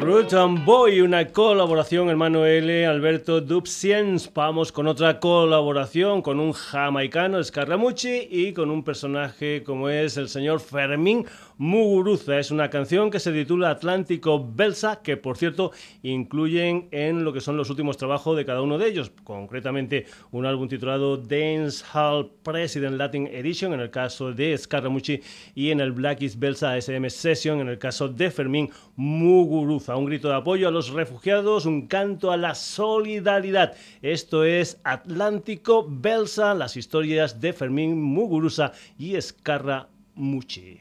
Root 0.00 0.32
and 0.32 0.64
Boy, 0.64 1.02
una 1.02 1.28
colaboración, 1.28 2.08
hermano 2.08 2.46
L, 2.46 2.86
Alberto 2.86 3.42
Dubsiens. 3.42 4.32
Vamos 4.32 4.72
con 4.72 4.86
otra 4.86 5.20
colaboración 5.20 6.22
con 6.22 6.40
un 6.40 6.54
jamaicano, 6.54 7.44
Scaramucci, 7.44 8.28
y 8.30 8.54
con 8.54 8.70
un 8.70 8.82
personaje 8.82 9.62
como 9.62 9.90
es 9.90 10.16
el 10.16 10.30
señor 10.30 10.60
Fermín 10.60 11.26
Muguruza. 11.58 12.38
Es 12.38 12.50
una 12.50 12.70
canción 12.70 13.10
que 13.10 13.20
se 13.20 13.30
titula 13.30 13.68
Atlántico 13.68 14.42
Belsa, 14.42 15.02
que 15.02 15.18
por 15.18 15.36
cierto 15.36 15.72
incluyen 16.02 16.88
en 16.92 17.22
lo 17.22 17.34
que 17.34 17.42
son 17.42 17.58
los 17.58 17.68
últimos 17.68 17.98
trabajos 17.98 18.34
de 18.38 18.46
cada 18.46 18.62
uno 18.62 18.78
de 18.78 18.88
ellos, 18.88 19.12
concretamente 19.22 20.06
un 20.30 20.46
álbum 20.46 20.68
titulado 20.68 21.18
Dance 21.18 21.84
Hall 21.92 22.30
President 22.42 22.96
Latin 22.96 23.26
Edition 23.26 23.74
en 23.74 23.80
el 23.80 23.90
caso 23.90 24.32
de 24.32 24.56
Scaramucci 24.56 25.20
y 25.54 25.70
en 25.70 25.80
el 25.80 25.92
Black 25.92 26.22
is 26.22 26.38
Belsa 26.38 26.78
SM 26.78 27.10
Session 27.10 27.60
en 27.60 27.68
el 27.68 27.78
caso 27.78 28.08
de 28.08 28.30
Fermín 28.30 28.70
Muguruza. 28.96 29.90
Un 30.00 30.06
grito 30.06 30.28
de 30.28 30.34
apoyo 30.34 30.66
a 30.66 30.70
los 30.70 30.90
refugiados, 30.90 31.66
un 31.66 31.86
canto 31.86 32.32
a 32.32 32.36
la 32.36 32.54
solidaridad. 32.54 33.76
Esto 34.00 34.44
es 34.44 34.80
Atlántico 34.82 35.86
Belsa, 35.88 36.54
las 36.54 36.76
historias 36.76 37.40
de 37.40 37.52
Fermín 37.52 38.00
Muguruza 38.00 38.72
y 38.98 39.16
Escarra 39.16 39.88
Muchi. 40.14 40.80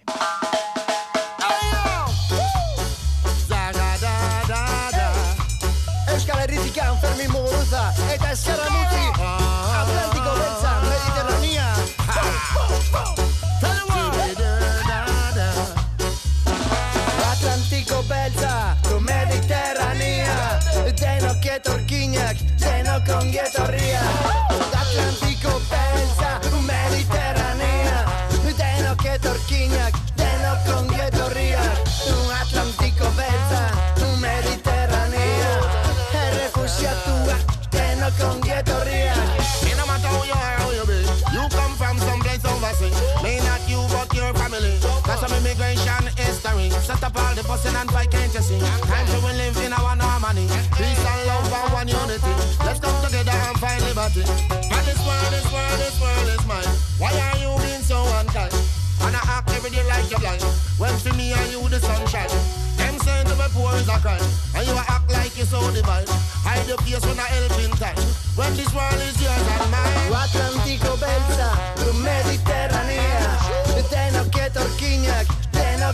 History. 46.99 47.11
Set 47.11 47.17
all 47.17 47.35
the 47.35 47.43
fussing 47.43 47.75
and 47.75 47.91
fight, 47.91 48.11
can't 48.11 48.33
you 48.33 48.41
see? 48.41 48.59
Time 48.59 49.05
to 49.07 49.25
we 49.25 49.31
live 49.33 49.57
in 49.63 49.73
our 49.73 49.95
harmony. 49.97 50.47
Peace 50.75 51.05
and 51.05 51.27
love 51.27 51.53
and 51.53 51.73
one 51.73 51.87
unity. 51.87 52.33
Let's 52.65 52.79
come 52.79 52.95
together 53.03 53.31
and 53.31 53.57
find 53.59 53.81
liberty. 53.83 54.23
And 54.51 54.83
this 54.85 54.99
world, 55.05 55.31
this 55.31 55.47
world, 55.51 55.79
this 55.79 55.97
world 56.01 56.27
is 56.27 56.45
mine. 56.45 56.69
Why 56.97 57.11
are 57.13 57.37
you 57.39 57.51
being 57.63 57.81
so 57.81 57.99
unkind? 58.19 58.53
And 59.01 59.15
I 59.15 59.21
act 59.31 59.49
every 59.55 59.69
day 59.71 59.83
like 59.87 60.09
you're 60.11 60.19
blind. 60.19 60.43
When 60.77 60.95
for 60.99 61.13
me 61.15 61.31
and 61.31 61.51
you 61.51 61.63
the 61.69 61.79
sunshine. 61.79 62.29
Them 62.75 62.99
saying 62.99 63.27
to 63.27 63.35
me 63.35 63.47
poor 63.51 63.73
is 63.75 63.87
a 63.87 63.97
crime. 63.99 64.23
And 64.55 64.67
you 64.67 64.75
act 64.75 65.11
like 65.11 65.35
you're 65.37 65.47
so 65.47 65.59
divine. 65.71 66.07
Hide 66.43 66.67
your 66.67 66.77
face 66.83 67.03
when 67.05 67.19
I 67.19 67.27
help 67.27 67.59
in 67.63 67.71
time. 67.79 67.99
When 68.35 68.51
this 68.55 68.71
world 68.75 68.99
is 68.99 69.15
yours 69.23 69.47
and 69.55 69.71
mine. 69.71 70.11
Atlantiko 70.11 70.95
beltza, 70.99 71.49
tu 71.79 71.91
Mediterranea 72.03 72.48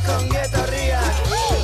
congetorria 0.03 0.99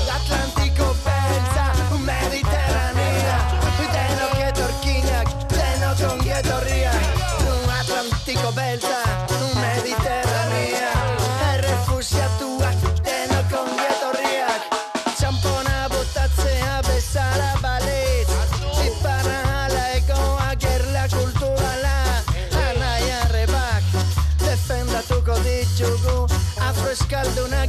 Atlantico 0.08 0.96
belza 1.04 1.72
un 1.90 2.02
Mediterranea. 2.02 3.60
Ripeto 3.78 4.30
che 4.36 4.52
torchina 4.54 5.24
teno 5.48 5.94
congetorria 6.00 6.92
un 6.92 7.70
Atlantico 7.70 8.52
Mediterranea. 9.56 10.92
Che 11.40 11.62
refusia 11.62 12.30
tua 12.38 12.70
te 13.02 13.28
lo 13.28 13.44
congetorria 13.50 14.48
shampoo 15.16 15.62
na 15.64 15.88
botazze 15.90 16.62
a 16.62 16.82
bella 16.82 17.58
baletta 17.60 18.48
si 18.72 18.92
parla 19.02 19.92
e 19.92 20.04
con 20.06 20.38
a 20.40 20.56
guerra 20.56 21.08
la 27.50 27.61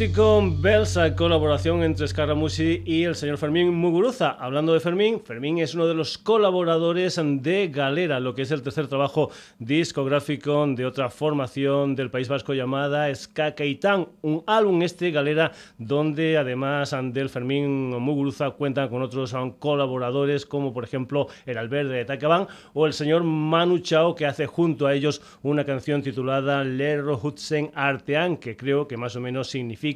Atlántico 0.00 0.42
Belsa, 0.62 1.14
colaboración 1.14 1.82
entre 1.82 2.08
Scaramucci 2.08 2.82
y 2.86 3.04
el 3.04 3.14
señor 3.14 3.36
Fermín 3.36 3.74
Muguruza. 3.74 4.30
Hablando 4.30 4.72
de 4.72 4.80
Fermín, 4.80 5.20
Fermín 5.20 5.58
es 5.58 5.74
uno 5.74 5.86
de 5.86 5.92
los 5.92 6.16
colaboradores 6.16 7.20
de 7.22 7.68
Galera, 7.68 8.18
lo 8.18 8.34
que 8.34 8.40
es 8.40 8.50
el 8.50 8.62
tercer 8.62 8.88
trabajo 8.88 9.30
discográfico 9.58 10.66
de 10.68 10.86
otra 10.86 11.10
formación 11.10 11.96
del 11.96 12.10
País 12.10 12.28
Vasco 12.28 12.54
llamada 12.54 13.14
Ska 13.14 13.54
Keitán, 13.54 14.08
un 14.22 14.42
álbum 14.46 14.80
este 14.80 15.10
Galera 15.10 15.52
donde 15.76 16.38
además 16.38 16.96
del 17.12 17.28
Fermín 17.28 17.90
Muguruza 17.90 18.52
cuentan 18.52 18.88
con 18.88 19.02
otros 19.02 19.36
colaboradores 19.58 20.46
como 20.46 20.72
por 20.72 20.84
ejemplo 20.84 21.26
el 21.44 21.58
Alberde 21.58 21.98
de 21.98 22.04
Tacabán 22.06 22.48
o 22.72 22.86
el 22.86 22.94
señor 22.94 23.22
Manu 23.22 23.80
Chao 23.80 24.14
que 24.14 24.24
hace 24.24 24.46
junto 24.46 24.86
a 24.86 24.94
ellos 24.94 25.20
una 25.42 25.66
canción 25.66 26.00
titulada 26.00 26.64
Lerro 26.64 27.20
Hutsen 27.22 27.70
Artean 27.74 28.38
que 28.38 28.56
creo 28.56 28.88
que 28.88 28.96
más 28.96 29.14
o 29.14 29.20
menos 29.20 29.50
significa 29.50 29.89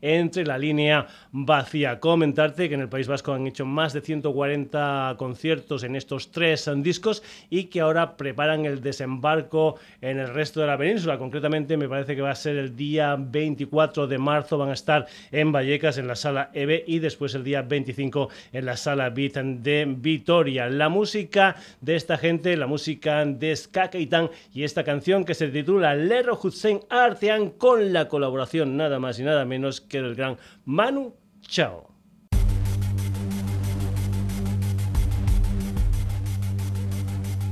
entre 0.00 0.44
la 0.44 0.58
línea 0.58 1.06
vacía. 1.32 2.00
Comentarte 2.00 2.68
que 2.68 2.74
en 2.74 2.80
el 2.80 2.88
País 2.88 3.06
Vasco 3.06 3.32
han 3.32 3.46
hecho 3.46 3.64
más 3.64 3.92
de 3.92 4.00
140 4.00 5.14
conciertos 5.18 5.82
en 5.84 5.96
estos 5.96 6.30
tres 6.30 6.70
discos 6.78 7.22
y 7.50 7.64
que 7.64 7.80
ahora 7.80 8.16
preparan 8.16 8.64
el 8.64 8.80
desembarco 8.80 9.76
en 10.00 10.18
el 10.18 10.32
resto 10.32 10.60
de 10.60 10.66
la 10.66 10.78
península. 10.78 11.18
Concretamente 11.18 11.76
me 11.76 11.88
parece 11.88 12.16
que 12.16 12.22
va 12.22 12.30
a 12.30 12.34
ser 12.34 12.56
el 12.56 12.74
día 12.74 13.16
24 13.18 14.06
de 14.06 14.18
marzo, 14.18 14.58
van 14.58 14.70
a 14.70 14.74
estar 14.74 15.06
en 15.30 15.52
Vallecas 15.52 15.98
en 15.98 16.06
la 16.06 16.16
sala 16.16 16.50
EVE 16.52 16.84
y 16.86 16.98
después 16.98 17.34
el 17.34 17.44
día 17.44 17.62
25 17.62 18.28
en 18.52 18.66
la 18.66 18.76
sala 18.76 19.10
Beat 19.10 19.36
de 19.36 19.84
Vitoria. 19.98 20.68
La 20.68 20.88
música 20.88 21.56
de 21.80 21.96
esta 21.96 22.16
gente, 22.16 22.56
la 22.56 22.66
música 22.66 23.24
de 23.24 23.54
Ska 23.54 23.90
Keitán 23.90 24.30
y 24.52 24.64
esta 24.64 24.84
canción 24.84 25.24
que 25.24 25.34
se 25.34 25.48
titula 25.48 25.94
Lerro 25.94 26.38
Hussein 26.42 26.80
Artean 26.88 27.50
con 27.50 27.92
la 27.92 28.08
colaboración 28.08 28.76
nada 28.76 28.98
más 28.98 29.18
y 29.18 29.22
nada 29.22 29.35
menos 29.44 29.80
que 29.80 30.00
del 30.00 30.14
gran 30.14 30.36
Manu 30.64 31.14
Chao. 31.42 31.88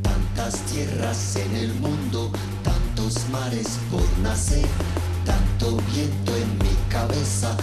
Tantas 0.02 0.64
tierras 0.66 1.36
en 1.36 1.56
el 1.56 1.74
mundo, 1.74 2.30
tantos 2.62 3.28
mares 3.30 3.78
por 3.90 4.18
nacer, 4.18 4.66
tanto 5.24 5.76
viento 5.92 6.36
en 6.36 6.58
mi 6.58 6.74
cabeza, 6.90 7.56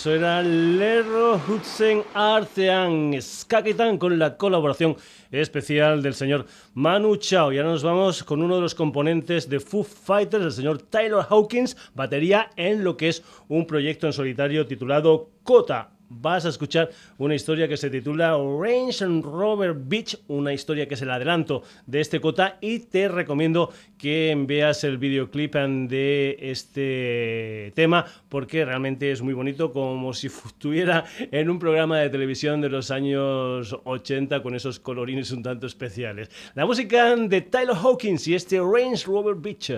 Eso 0.00 0.14
era 0.14 0.40
Lerro 0.40 1.38
Hudson 1.46 2.02
Artean 2.14 3.12
Skaketan 3.20 3.98
con 3.98 4.18
la 4.18 4.38
colaboración 4.38 4.96
especial 5.30 6.02
del 6.02 6.14
señor 6.14 6.46
Manu 6.72 7.16
Chao. 7.16 7.52
Y 7.52 7.58
ahora 7.58 7.72
nos 7.72 7.82
vamos 7.82 8.24
con 8.24 8.40
uno 8.40 8.54
de 8.54 8.62
los 8.62 8.74
componentes 8.74 9.50
de 9.50 9.60
Foo 9.60 9.84
Fighters, 9.84 10.42
el 10.42 10.52
señor 10.52 10.80
Taylor 10.80 11.26
Hawkins, 11.28 11.76
batería 11.94 12.48
en 12.56 12.82
lo 12.82 12.96
que 12.96 13.10
es 13.10 13.22
un 13.48 13.66
proyecto 13.66 14.06
en 14.06 14.14
solitario 14.14 14.66
titulado 14.66 15.28
Kota 15.42 15.90
vas 16.10 16.44
a 16.44 16.50
escuchar 16.50 16.90
una 17.18 17.34
historia 17.34 17.68
que 17.68 17.76
se 17.76 17.88
titula 17.88 18.32
Range 18.32 19.04
and 19.04 19.24
Rover 19.24 19.72
Beach, 19.74 20.18
una 20.28 20.52
historia 20.52 20.86
que 20.86 20.94
es 20.94 21.02
el 21.02 21.10
adelanto 21.10 21.62
de 21.86 22.00
este 22.00 22.20
cota 22.20 22.58
y 22.60 22.80
te 22.80 23.08
recomiendo 23.08 23.72
que 23.96 24.36
veas 24.46 24.84
el 24.84 24.98
videoclip 24.98 25.54
de 25.54 26.36
este 26.40 27.72
tema 27.74 28.04
porque 28.28 28.64
realmente 28.64 29.10
es 29.10 29.22
muy 29.22 29.34
bonito 29.34 29.72
como 29.72 30.12
si 30.12 30.26
estuviera 30.26 31.04
en 31.18 31.48
un 31.48 31.58
programa 31.58 31.98
de 31.98 32.10
televisión 32.10 32.60
de 32.60 32.68
los 32.68 32.90
años 32.90 33.76
80 33.84 34.42
con 34.42 34.54
esos 34.54 34.80
colorines 34.80 35.30
un 35.30 35.42
tanto 35.42 35.66
especiales. 35.66 36.30
La 36.54 36.66
música 36.66 37.14
de 37.14 37.40
Tyler 37.40 37.76
Hawkins 37.76 38.26
y 38.26 38.34
este 38.34 38.58
Range 38.58 39.04
Rover 39.06 39.36
Beach. 39.36 39.72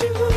Chegou. 0.00 0.29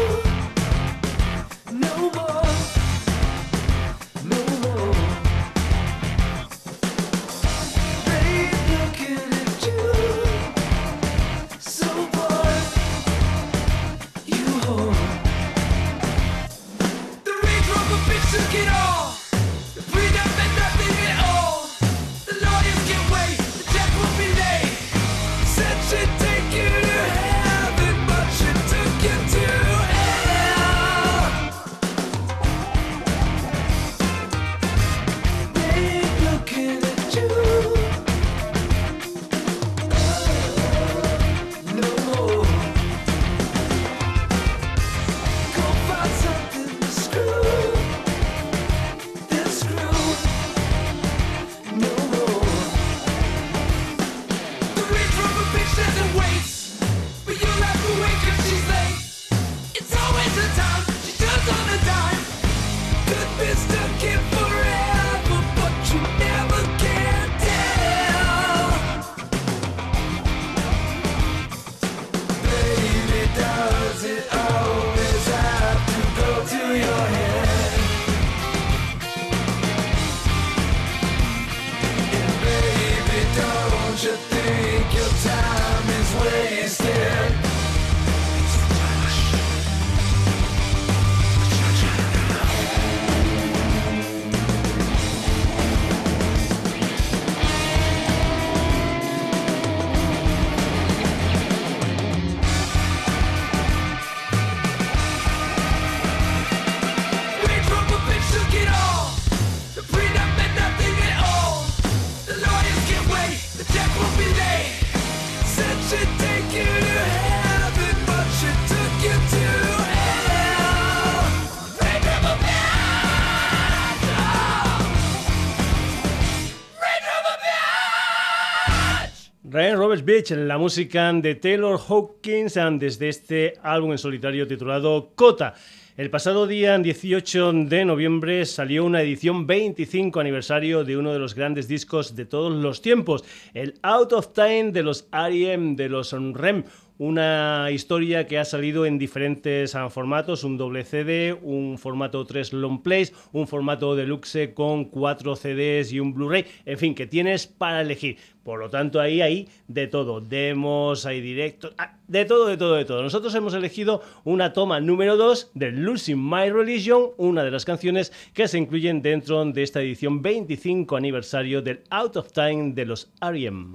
La 130.06 130.58
música 130.58 131.14
de 131.14 131.36
Taylor 131.36 131.80
Hawkins 131.80 132.60
desde 132.78 133.08
este 133.08 133.54
álbum 133.64 133.94
en 133.94 133.98
solitario 133.98 134.46
titulado 134.46 135.12
Cota. 135.16 135.56
El 135.96 136.10
pasado 136.10 136.46
día 136.46 136.78
18 136.78 137.54
de 137.54 137.86
noviembre 137.86 138.46
salió 138.46 138.84
una 138.84 139.02
edición 139.02 139.48
25 139.48 140.20
aniversario 140.20 140.84
de 140.84 140.98
uno 140.98 141.14
de 141.14 141.20
los 141.20 141.36
grandes 141.36 141.70
discos 141.70 142.18
de 142.18 142.26
todos 142.26 142.52
los 142.52 142.82
tiempos, 142.82 143.24
el 143.54 143.76
Out 143.82 144.12
of 144.12 144.34
Time 144.34 144.74
de 144.74 144.84
los 144.84 145.08
R.E.M., 145.14 145.76
de 145.78 145.88
los 145.88 146.12
REM, 146.12 146.66
una 146.98 147.70
historia 147.72 148.28
que 148.28 148.38
ha 148.38 148.46
salido 148.46 148.86
en 148.86 148.98
diferentes 148.98 149.76
formatos, 149.90 150.44
un 150.44 150.58
doble 150.58 150.84
CD, 150.84 151.38
un 151.42 151.78
formato 151.78 152.26
3 152.26 152.54
long 152.54 152.82
plays, 152.82 153.14
un 153.32 153.48
formato 153.48 153.96
deluxe 153.96 154.54
con 154.54 154.86
4 154.86 155.36
CDs 155.36 155.92
y 155.92 156.00
un 156.00 156.14
Blu-ray, 156.14 156.46
en 156.66 156.78
fin, 156.78 156.96
que 156.96 157.08
tienes 157.08 157.48
para 157.48 157.82
elegir. 157.82 158.18
Por 158.44 158.60
lo 158.60 158.70
tanto, 158.70 159.00
ahí 159.00 159.22
hay 159.22 159.48
de 159.68 159.88
todo, 159.88 160.20
demos, 160.20 161.06
hay 161.06 161.22
directos, 161.22 161.74
ah, 161.78 161.98
de 162.08 162.26
todo, 162.26 162.48
de 162.48 162.58
todo, 162.58 162.76
de 162.76 162.84
todo. 162.84 163.02
Nosotros 163.02 163.34
hemos 163.36 163.54
elegido 163.54 164.02
una 164.26 164.52
toma 164.52 164.82
número 164.82 165.16
2 165.16 165.52
de 165.54 165.72
Losing 165.72 166.22
My 166.22 166.50
Religion, 166.50 167.12
una 167.18 167.44
de 167.44 167.52
las 167.52 167.64
canciones 167.64 168.12
que 168.34 168.50
se 168.50 168.58
incluyen 168.58 169.02
dentro 169.02 169.44
de 169.46 169.64
esta 169.64 169.82
edición 169.82 170.22
25 170.22 170.98
aniversario 170.98 171.62
del 171.62 171.84
Out 171.90 172.18
of 172.18 172.32
Time 172.34 172.74
de 172.74 172.86
los 172.86 173.12
R.E.M. 173.22 173.72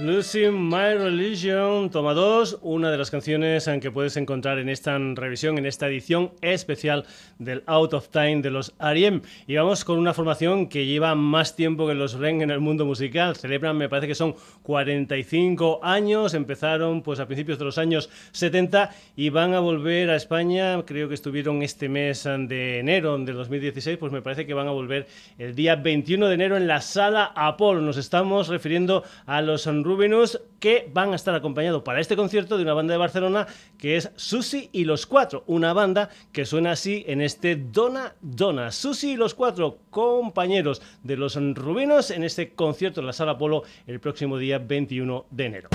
Losing 0.00 0.54
My 0.54 0.94
Religion, 0.94 1.90
toma 1.90 2.14
2, 2.14 2.60
una 2.62 2.90
de 2.90 2.96
las 2.96 3.10
canciones 3.10 3.66
en 3.66 3.80
que 3.80 3.90
puedes 3.90 4.16
encontrar 4.16 4.58
en 4.58 4.70
esta 4.70 4.96
revisión, 4.98 5.58
en 5.58 5.66
esta 5.66 5.88
edición 5.88 6.32
especial 6.40 7.04
del 7.38 7.62
Out 7.66 7.92
of 7.92 8.08
Time 8.08 8.40
de 8.40 8.50
los 8.50 8.72
R.E.M. 8.80 9.20
Y 9.46 9.56
vamos 9.56 9.84
con 9.84 9.98
una 9.98 10.14
formación 10.14 10.68
que 10.70 10.86
lleva 10.86 11.14
más 11.14 11.54
tiempo 11.54 11.86
que 11.86 11.92
los 11.92 12.14
Ren 12.14 12.40
en 12.40 12.50
el 12.50 12.60
mundo 12.60 12.86
musical. 12.86 13.36
Celebran, 13.36 13.76
me 13.76 13.90
parece 13.90 14.08
que 14.08 14.14
son 14.14 14.34
45 14.62 15.80
años, 15.82 16.32
empezaron 16.32 17.02
pues 17.02 17.20
a 17.20 17.26
principios 17.26 17.58
de 17.58 17.66
los 17.66 17.76
años 17.76 18.08
70 18.32 18.90
y 19.16 19.28
van 19.28 19.52
a 19.52 19.60
volver 19.60 20.08
a 20.08 20.16
España, 20.16 20.82
creo 20.86 21.08
que 21.08 21.14
estuvieron 21.14 21.62
este 21.62 21.90
mes 21.90 22.24
de 22.24 22.78
enero 22.78 23.18
del 23.18 23.36
2016, 23.36 23.98
pues 23.98 24.12
me 24.12 24.22
parece 24.22 24.46
que 24.46 24.54
van 24.54 24.66
a 24.66 24.70
volver 24.70 25.06
el 25.36 25.54
día 25.54 25.76
21 25.76 26.26
de 26.26 26.34
enero 26.34 26.56
en 26.56 26.66
la 26.66 26.80
sala 26.80 27.32
Apolo. 27.34 27.82
Nos 27.82 27.98
estamos 27.98 28.48
refiriendo 28.48 29.04
a 29.26 29.42
los 29.42 29.66
Rubinus, 29.90 30.40
que 30.60 30.88
van 30.92 31.12
a 31.12 31.16
estar 31.16 31.34
acompañados 31.34 31.82
para 31.82 32.00
este 32.00 32.14
concierto 32.14 32.56
de 32.56 32.62
una 32.62 32.74
banda 32.74 32.92
de 32.92 32.98
Barcelona 32.98 33.48
que 33.76 33.96
es 33.96 34.12
Susi 34.14 34.68
y 34.72 34.84
los 34.84 35.04
Cuatro, 35.06 35.42
una 35.48 35.72
banda 35.72 36.10
que 36.30 36.44
suena 36.44 36.72
así 36.72 37.04
en 37.08 37.20
este 37.20 37.56
Dona 37.56 38.14
Dona. 38.20 38.70
Susi 38.70 39.12
y 39.12 39.16
los 39.16 39.34
Cuatro, 39.34 39.78
compañeros 39.90 40.80
de 41.02 41.16
los 41.16 41.34
Rubinos 41.34 42.12
en 42.12 42.22
este 42.22 42.50
concierto 42.54 43.00
en 43.00 43.06
la 43.06 43.12
Sala 43.12 43.36
Polo 43.36 43.64
el 43.88 43.98
próximo 43.98 44.38
día 44.38 44.58
21 44.58 45.26
de 45.30 45.44
enero. 45.44 45.68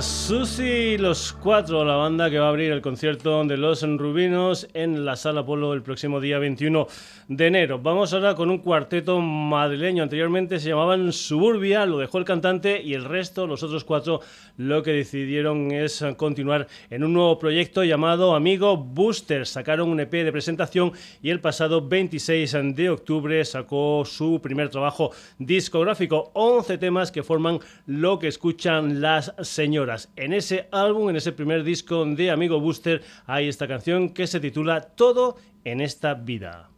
Susi 0.00 0.98
los 0.98 1.32
cuatro, 1.32 1.84
la 1.84 1.96
banda 1.96 2.28
que 2.28 2.38
va 2.38 2.46
a 2.46 2.48
abrir 2.50 2.70
el 2.70 2.82
concierto 2.82 3.42
de 3.44 3.56
Los 3.56 3.82
Rubinos 3.82 4.68
en 4.74 5.06
la 5.06 5.16
Sala 5.16 5.46
Polo 5.46 5.72
el 5.72 5.82
próximo 5.82 6.20
día 6.20 6.38
21 6.38 6.86
de 7.28 7.46
enero. 7.46 7.78
Vamos 7.78 8.12
ahora 8.12 8.34
con 8.34 8.50
un 8.50 8.58
cuarteto 8.58 9.20
madrileño. 9.20 10.02
Anteriormente 10.02 10.60
se 10.60 10.68
llamaban 10.68 11.12
Suburbia, 11.12 11.86
lo 11.86 11.98
dejó 11.98 12.18
el 12.18 12.24
cantante 12.24 12.82
y 12.82 12.94
el 12.94 13.04
resto, 13.04 13.46
los 13.46 13.62
otros 13.62 13.84
cuatro, 13.84 14.20
lo 14.58 14.82
que 14.82 14.92
decidieron 14.92 15.70
es 15.70 16.04
continuar 16.16 16.66
en 16.90 17.02
un 17.02 17.14
nuevo 17.14 17.38
proyecto 17.38 17.82
llamado 17.82 18.34
Amigo 18.34 18.76
Booster. 18.76 19.46
Sacaron 19.46 19.88
un 19.88 20.00
EP 20.00 20.12
de 20.12 20.32
presentación 20.32 20.92
y 21.22 21.30
el 21.30 21.40
pasado 21.40 21.86
26 21.86 22.74
de 22.74 22.90
octubre 22.90 23.44
sacó 23.44 24.04
su 24.04 24.40
primer 24.42 24.68
trabajo 24.68 25.12
discográfico. 25.38 26.30
11 26.34 26.78
temas 26.78 27.10
que 27.10 27.22
forman 27.22 27.60
lo 27.86 28.18
que 28.18 28.28
escuchan 28.28 29.00
las 29.00 29.32
señoras. 29.40 29.85
En 30.16 30.32
ese 30.32 30.68
álbum, 30.72 31.10
en 31.10 31.16
ese 31.16 31.32
primer 31.32 31.62
disco 31.62 32.04
de 32.04 32.30
Amigo 32.30 32.58
Booster, 32.60 33.02
hay 33.26 33.48
esta 33.48 33.68
canción 33.68 34.10
que 34.10 34.26
se 34.26 34.40
titula 34.40 34.80
Todo 34.80 35.36
en 35.64 35.80
esta 35.80 36.14
vida. 36.14 36.70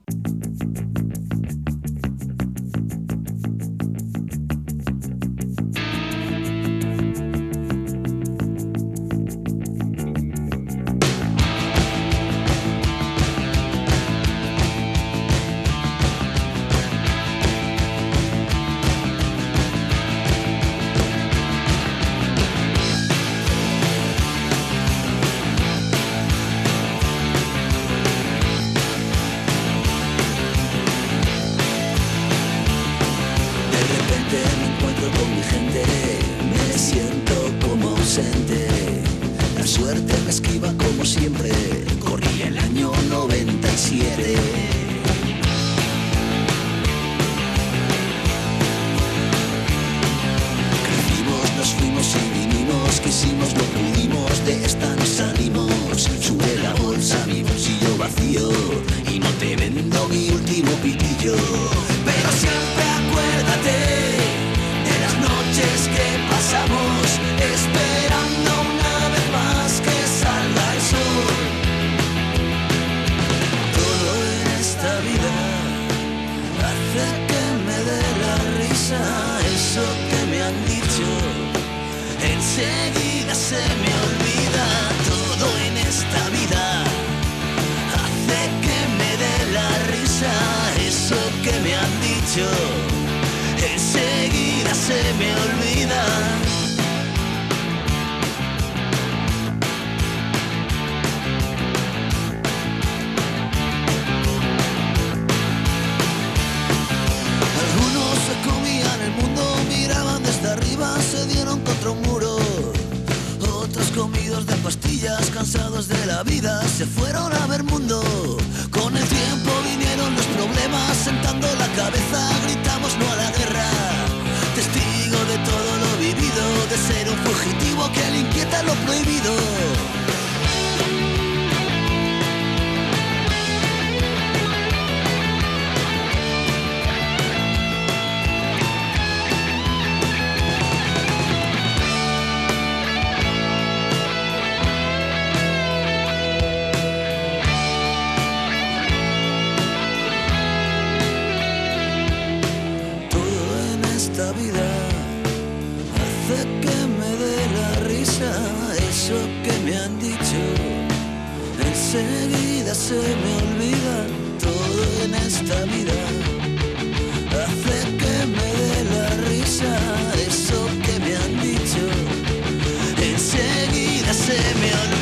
se 174.29 174.55
me 174.57 174.71
olvida. 174.75 174.98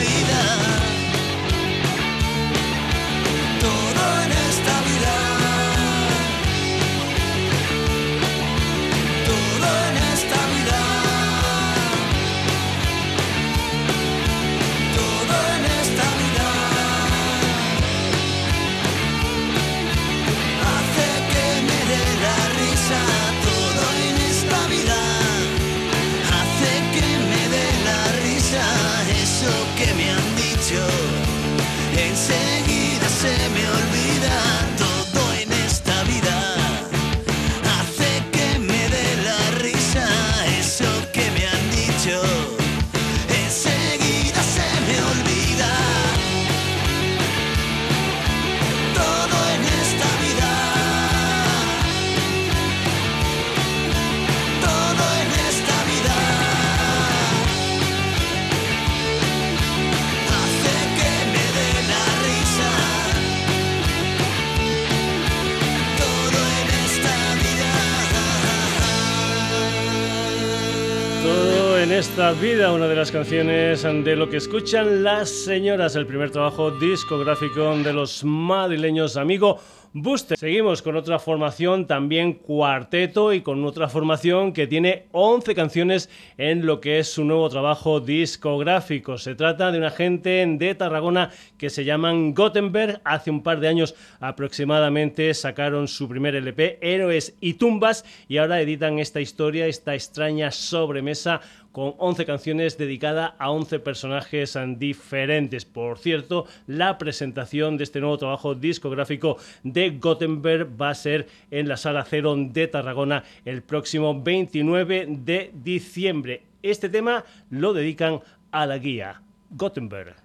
vida, 72.41 72.73
una 72.73 72.87
de 72.87 72.97
las 72.97 73.11
canciones 73.11 73.83
de 73.83 74.17
lo 74.17 74.29
que 74.29 74.37
escuchan 74.37 75.03
las 75.03 75.31
señoras, 75.31 75.97
el 75.97 76.07
primer 76.07 76.31
trabajo 76.31 76.71
discográfico 76.71 77.77
de 77.79 77.93
los 77.93 78.25
madrileños, 78.25 79.17
amigo 79.17 79.59
Buster. 79.99 80.37
Seguimos 80.37 80.83
con 80.83 80.97
otra 80.97 81.19
formación, 81.19 81.87
también 81.87 82.35
cuarteto, 82.35 83.33
y 83.33 83.41
con 83.41 83.65
otra 83.65 83.89
formación 83.89 84.53
que 84.53 84.67
tiene 84.67 85.07
11 85.13 85.55
canciones 85.55 86.11
en 86.37 86.67
lo 86.67 86.83
que 86.83 86.99
es 86.99 87.11
su 87.11 87.25
nuevo 87.25 87.49
trabajo 87.49 88.01
discográfico. 88.01 89.17
Se 89.17 89.35
trata 89.35 89.73
de 89.73 89.79
una 89.79 89.91
gente 89.91 90.45
de 90.47 90.75
Tarragona 90.75 91.31
que 91.57 91.71
se 91.71 91.87
llaman 91.87 92.35
Gothenburg. 92.35 93.01
Hace 93.05 93.31
un 93.31 93.43
par 93.43 93.61
de 93.61 93.69
años 93.69 93.95
aproximadamente 94.21 95.33
sacaron 95.33 95.89
su 95.89 96.09
primer 96.11 96.35
LP, 96.35 96.79
Héroes 96.83 97.35
y 97.41 97.55
Tumbas, 97.55 98.05
y 98.29 98.37
ahora 98.37 98.61
editan 98.61 98.99
esta 98.99 99.23
historia, 99.23 99.67
esta 99.67 99.95
extraña 99.95 100.51
sobremesa 100.51 101.41
con 101.77 101.93
11 101.99 102.25
canciones 102.25 102.79
dedicada 102.79 103.37
a 103.39 103.51
11 103.51 103.81
personajes 103.81 104.59
diferentes. 104.79 105.67
Por 105.67 105.99
cierto, 105.99 106.47
la 106.67 106.97
presentación 106.97 107.77
de 107.77 107.85
este 107.85 108.01
nuevo 108.01 108.17
trabajo 108.17 108.55
discográfico 108.55 109.37
de 109.63 109.91
Gothenburg 109.91 110.71
va 110.81 110.89
a 110.89 110.95
ser 110.95 111.27
en 111.51 111.69
la 111.69 111.77
Sala 111.77 112.07
Cero 112.09 112.35
de 112.35 112.67
Tarragona 112.67 113.25
el 113.45 113.63
próximo 113.63 114.23
29 114.23 115.07
de 115.07 115.51
diciembre. 115.53 116.45
Este 116.63 116.89
tema 116.89 117.27
lo 117.51 117.75
dedican 117.75 118.21
a 118.53 118.65
la 118.65 118.79
guía 118.79 119.21
Gothenburg. 119.51 120.17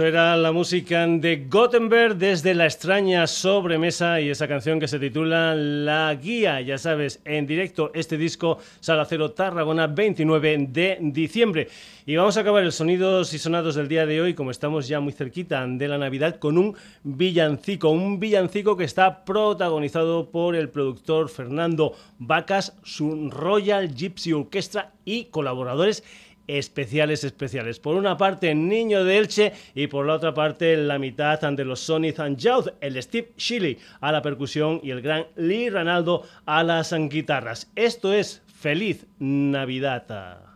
Eso 0.00 0.06
era 0.06 0.34
la 0.34 0.50
música 0.50 1.06
de 1.06 1.44
Gothenburg 1.46 2.16
desde 2.16 2.54
la 2.54 2.64
extraña 2.64 3.26
sobremesa 3.26 4.18
y 4.18 4.30
esa 4.30 4.48
canción 4.48 4.80
que 4.80 4.88
se 4.88 4.98
titula 4.98 5.54
La 5.54 6.14
Guía. 6.14 6.62
Ya 6.62 6.78
sabes, 6.78 7.20
en 7.26 7.46
directo 7.46 7.90
este 7.92 8.16
disco 8.16 8.56
Sala 8.80 9.04
Cero 9.04 9.32
Tarragona 9.32 9.88
29 9.88 10.68
de 10.70 10.96
diciembre. 11.02 11.68
Y 12.06 12.16
vamos 12.16 12.38
a 12.38 12.40
acabar 12.40 12.64
el 12.64 12.72
sonidos 12.72 13.34
y 13.34 13.38
sonados 13.38 13.74
del 13.74 13.88
día 13.88 14.06
de 14.06 14.22
hoy, 14.22 14.32
como 14.32 14.50
estamos 14.50 14.88
ya 14.88 15.00
muy 15.00 15.12
cerquita 15.12 15.66
de 15.66 15.86
la 15.86 15.98
Navidad, 15.98 16.36
con 16.36 16.56
un 16.56 16.74
villancico. 17.02 17.90
Un 17.90 18.18
villancico 18.18 18.78
que 18.78 18.84
está 18.84 19.22
protagonizado 19.26 20.30
por 20.30 20.56
el 20.56 20.70
productor 20.70 21.28
Fernando 21.28 21.92
Vacas, 22.18 22.74
su 22.84 23.28
Royal 23.28 23.94
Gypsy 23.94 24.32
Orchestra 24.32 24.92
y 25.04 25.26
colaboradores 25.26 26.02
especiales 26.58 27.24
especiales. 27.24 27.78
Por 27.78 27.96
una 27.96 28.16
parte, 28.16 28.54
Niño 28.54 29.04
de 29.04 29.18
Elche 29.18 29.52
y 29.74 29.86
por 29.86 30.06
la 30.06 30.14
otra 30.14 30.34
parte, 30.34 30.76
la 30.76 30.98
mitad 30.98 31.40
de 31.40 31.64
los 31.64 31.80
Sonic 31.80 32.18
and 32.20 32.38
Youth, 32.38 32.68
el 32.80 33.00
Steve 33.02 33.32
Shiley 33.36 33.78
a 34.00 34.12
la 34.12 34.22
percusión 34.22 34.80
y 34.82 34.90
el 34.90 35.02
gran 35.02 35.26
Lee 35.36 35.70
Ranaldo 35.70 36.24
a 36.46 36.62
las 36.62 36.92
guitarras. 36.92 37.70
Esto 37.74 38.12
es 38.12 38.42
Feliz 38.46 39.06
Navidad. 39.18 40.50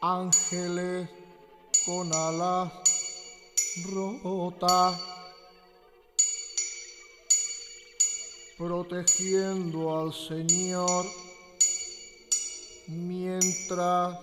ángeles 0.00 1.08
con 1.84 2.10
alas 2.14 2.72
rotas, 3.92 5.00
protegiendo 8.60 9.98
al 9.98 10.12
Señor, 10.12 11.06
mientras 12.88 14.18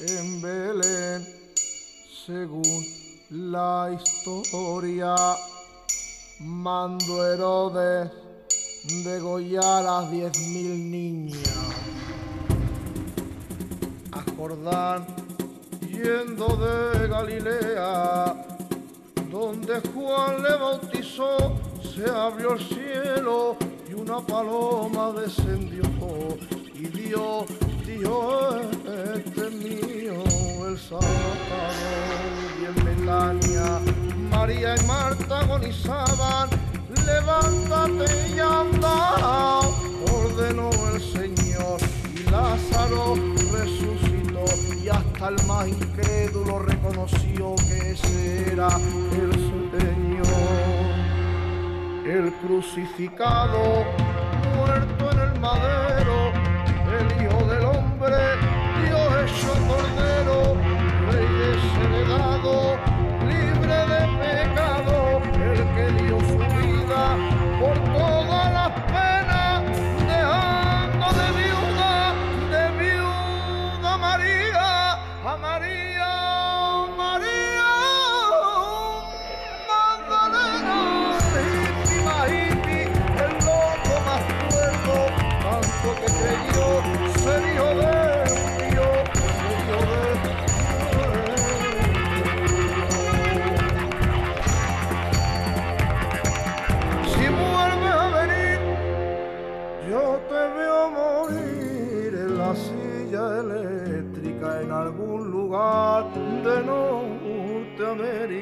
en 0.00 0.42
Belén, 0.42 1.24
según 2.26 2.84
la 3.30 3.96
historia, 3.96 5.14
mandó 6.40 7.24
Herodes 7.32 8.10
degollar 9.04 9.86
a 9.86 10.10
diez 10.10 10.36
mil 10.48 10.90
niñas. 10.90 11.56
A 14.10 14.24
Jordán, 14.36 15.06
yendo 15.82 16.56
de 16.56 17.06
Galilea, 17.06 18.34
donde 19.30 19.80
Juan 19.94 20.42
le 20.42 20.56
bautizó, 20.56 21.67
se 21.98 22.08
abrió 22.08 22.52
el 22.52 22.60
cielo 22.60 23.56
y 23.90 23.94
una 23.94 24.20
paloma 24.20 25.12
descendió 25.20 25.82
y 26.72 26.86
Dios 26.86 27.44
dijo, 27.84 28.56
este 29.16 29.46
es 29.48 29.52
mío, 29.52 30.22
el 30.68 30.78
Salvador. 30.78 31.74
Y 32.60 32.66
en 32.66 32.84
Betania, 32.84 33.80
María 34.30 34.76
y 34.76 34.86
Marta 34.86 35.40
agonizaban, 35.40 36.48
levántate 37.04 38.28
y 38.28 38.38
anda, 38.38 39.58
ordenó 40.12 40.70
el 40.94 41.00
Señor 41.00 41.80
y 42.14 42.30
Lázaro 42.30 43.14
resucitó 43.52 44.44
y 44.80 44.88
hasta 44.88 45.28
el 45.30 45.46
más 45.48 45.66
incrédulo 45.66 46.60
reconoció 46.60 47.56
que 47.68 47.90
ese 47.90 48.52
era 48.52 48.68
el 48.68 49.32
Señor. 49.32 49.97
El 52.08 52.32
crucificado, 52.32 53.84
muerto 54.56 55.10
en 55.12 55.18
el 55.18 55.40
madero, 55.40 56.32
el 56.98 57.06
Hijo 57.22 57.44
del 57.44 57.64
Hombre, 57.66 58.16
Dios 58.86 59.08
hecho 59.24 59.52
cordero, 59.68 60.56
Rey 61.12 61.28
desheredado, 61.38 62.78
libre 63.28 63.76
de 63.92 64.00
pecado, 64.22 64.77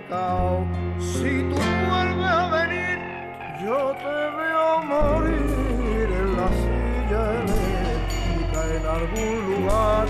Si 0.09 0.12
tú 0.12 1.57
vuelves 1.89 2.27
a 2.27 2.49
venir, 2.49 2.99
yo 3.61 3.93
te 3.99 4.16
veo 4.37 4.69
morir 4.85 6.09
en 6.20 6.28
la 6.37 6.47
silla 6.47 7.23
eléctrica 7.43 8.61
en 8.77 8.85
algún 8.87 9.37
lugar 9.51 10.07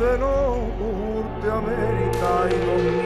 de 0.00 0.10
Norteamérica 0.18 2.30
y 2.50 2.52
dos 2.66 3.05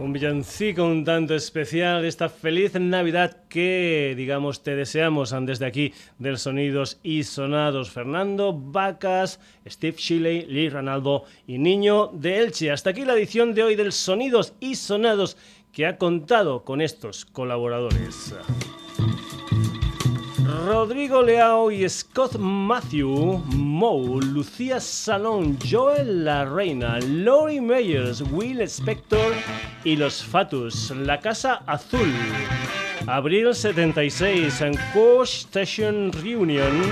Un 0.00 0.14
villancico 0.14 0.82
un 0.86 1.04
tanto 1.04 1.34
especial, 1.34 2.06
esta 2.06 2.30
feliz 2.30 2.72
Navidad 2.80 3.44
que, 3.50 4.14
digamos, 4.16 4.62
te 4.62 4.74
deseamos 4.74 5.34
desde 5.42 5.66
aquí 5.66 5.92
del 6.18 6.38
Sonidos 6.38 6.98
y 7.02 7.24
Sonados. 7.24 7.90
Fernando 7.90 8.54
Vacas, 8.54 9.40
Steve 9.68 9.98
Shiley, 9.98 10.46
Lee 10.46 10.70
Ranaldo 10.70 11.24
y 11.46 11.58
Niño 11.58 12.06
de 12.14 12.38
Elche. 12.38 12.70
Hasta 12.70 12.90
aquí 12.90 13.04
la 13.04 13.12
edición 13.12 13.52
de 13.52 13.62
hoy 13.62 13.76
del 13.76 13.92
Sonidos 13.92 14.54
y 14.58 14.76
Sonados 14.76 15.36
que 15.72 15.86
ha 15.86 15.98
contado 15.98 16.64
con 16.64 16.80
estos 16.80 17.24
colaboradores. 17.24 18.34
Rodrigo 20.66 21.22
Leao 21.22 21.70
y 21.70 21.88
Scott 21.88 22.36
Matthew, 22.38 23.42
Moe, 23.46 24.20
Lucía 24.20 24.80
Salón, 24.80 25.58
Joel 25.68 26.24
La 26.24 26.44
Reina, 26.44 26.98
Lori 27.00 27.60
Meyers, 27.60 28.22
Will 28.32 28.60
Spector 28.62 29.32
y 29.84 29.96
los 29.96 30.22
Fatus, 30.24 30.90
La 30.90 31.18
Casa 31.20 31.62
Azul. 31.66 32.12
Abril 33.06 33.54
76, 33.54 34.60
en 34.60 34.74
Coach 34.92 35.46
Station 35.46 36.12
Reunion, 36.12 36.82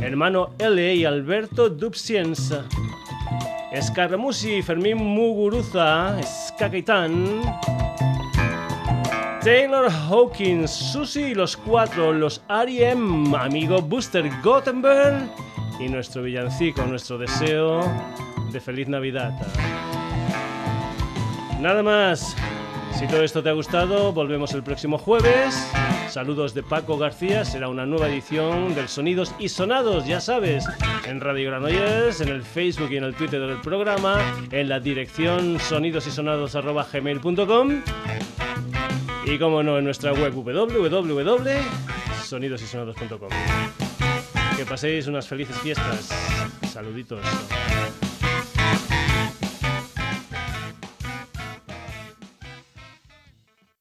hermano 0.00 0.50
L 0.58 0.94
y 0.94 1.04
Alberto 1.04 1.68
Dubsiens. 1.70 2.52
Escaramusi, 3.72 4.62
Fermín 4.62 4.96
Muguruza, 4.96 6.16
Skakaitan. 6.22 7.42
Taylor 9.42 9.90
Hawkins, 9.90 10.70
Susie 10.70 11.28
y 11.30 11.34
los 11.34 11.56
cuatro, 11.56 12.12
los 12.12 12.42
R.E.M., 12.48 13.36
amigo 13.36 13.80
Buster 13.80 14.30
Gothenburg 14.42 15.30
y 15.78 15.88
nuestro 15.88 16.22
villancico, 16.22 16.82
nuestro 16.86 17.18
deseo 17.18 17.80
de 18.52 18.60
feliz 18.60 18.88
Navidad. 18.88 19.32
Nada 21.60 21.82
más, 21.82 22.36
Si 22.98 23.06
todo 23.06 23.22
esto 23.22 23.44
te 23.44 23.48
ha 23.48 23.52
gustado, 23.52 24.12
volvemos 24.12 24.52
el 24.54 24.64
próximo 24.64 24.98
jueves. 24.98 25.70
Saludos 26.08 26.54
de 26.54 26.62
Paco 26.62 26.96
García, 26.96 27.44
será 27.44 27.68
una 27.68 27.84
nueva 27.84 28.08
edición 28.08 28.74
del 28.74 28.88
Sonidos 28.88 29.34
y 29.38 29.50
Sonados, 29.50 30.06
ya 30.06 30.20
sabes, 30.20 30.64
en 31.06 31.20
Radio 31.20 31.50
Granollers, 31.50 32.22
en 32.22 32.28
el 32.28 32.42
Facebook 32.42 32.90
y 32.90 32.96
en 32.96 33.04
el 33.04 33.14
Twitter 33.14 33.40
del 33.40 33.60
programa, 33.60 34.18
en 34.50 34.68
la 34.68 34.80
dirección 34.80 35.60
sonidosysonados.gmail.com 35.60 37.82
y 39.26 39.38
como 39.38 39.62
no, 39.62 39.78
en 39.78 39.84
nuestra 39.84 40.12
web 40.12 40.32
www.sonidosysonados.com. 40.32 43.28
Que 44.56 44.64
paséis 44.64 45.06
unas 45.06 45.28
felices 45.28 45.56
fiestas. 45.58 46.08
Saluditos. 46.72 47.20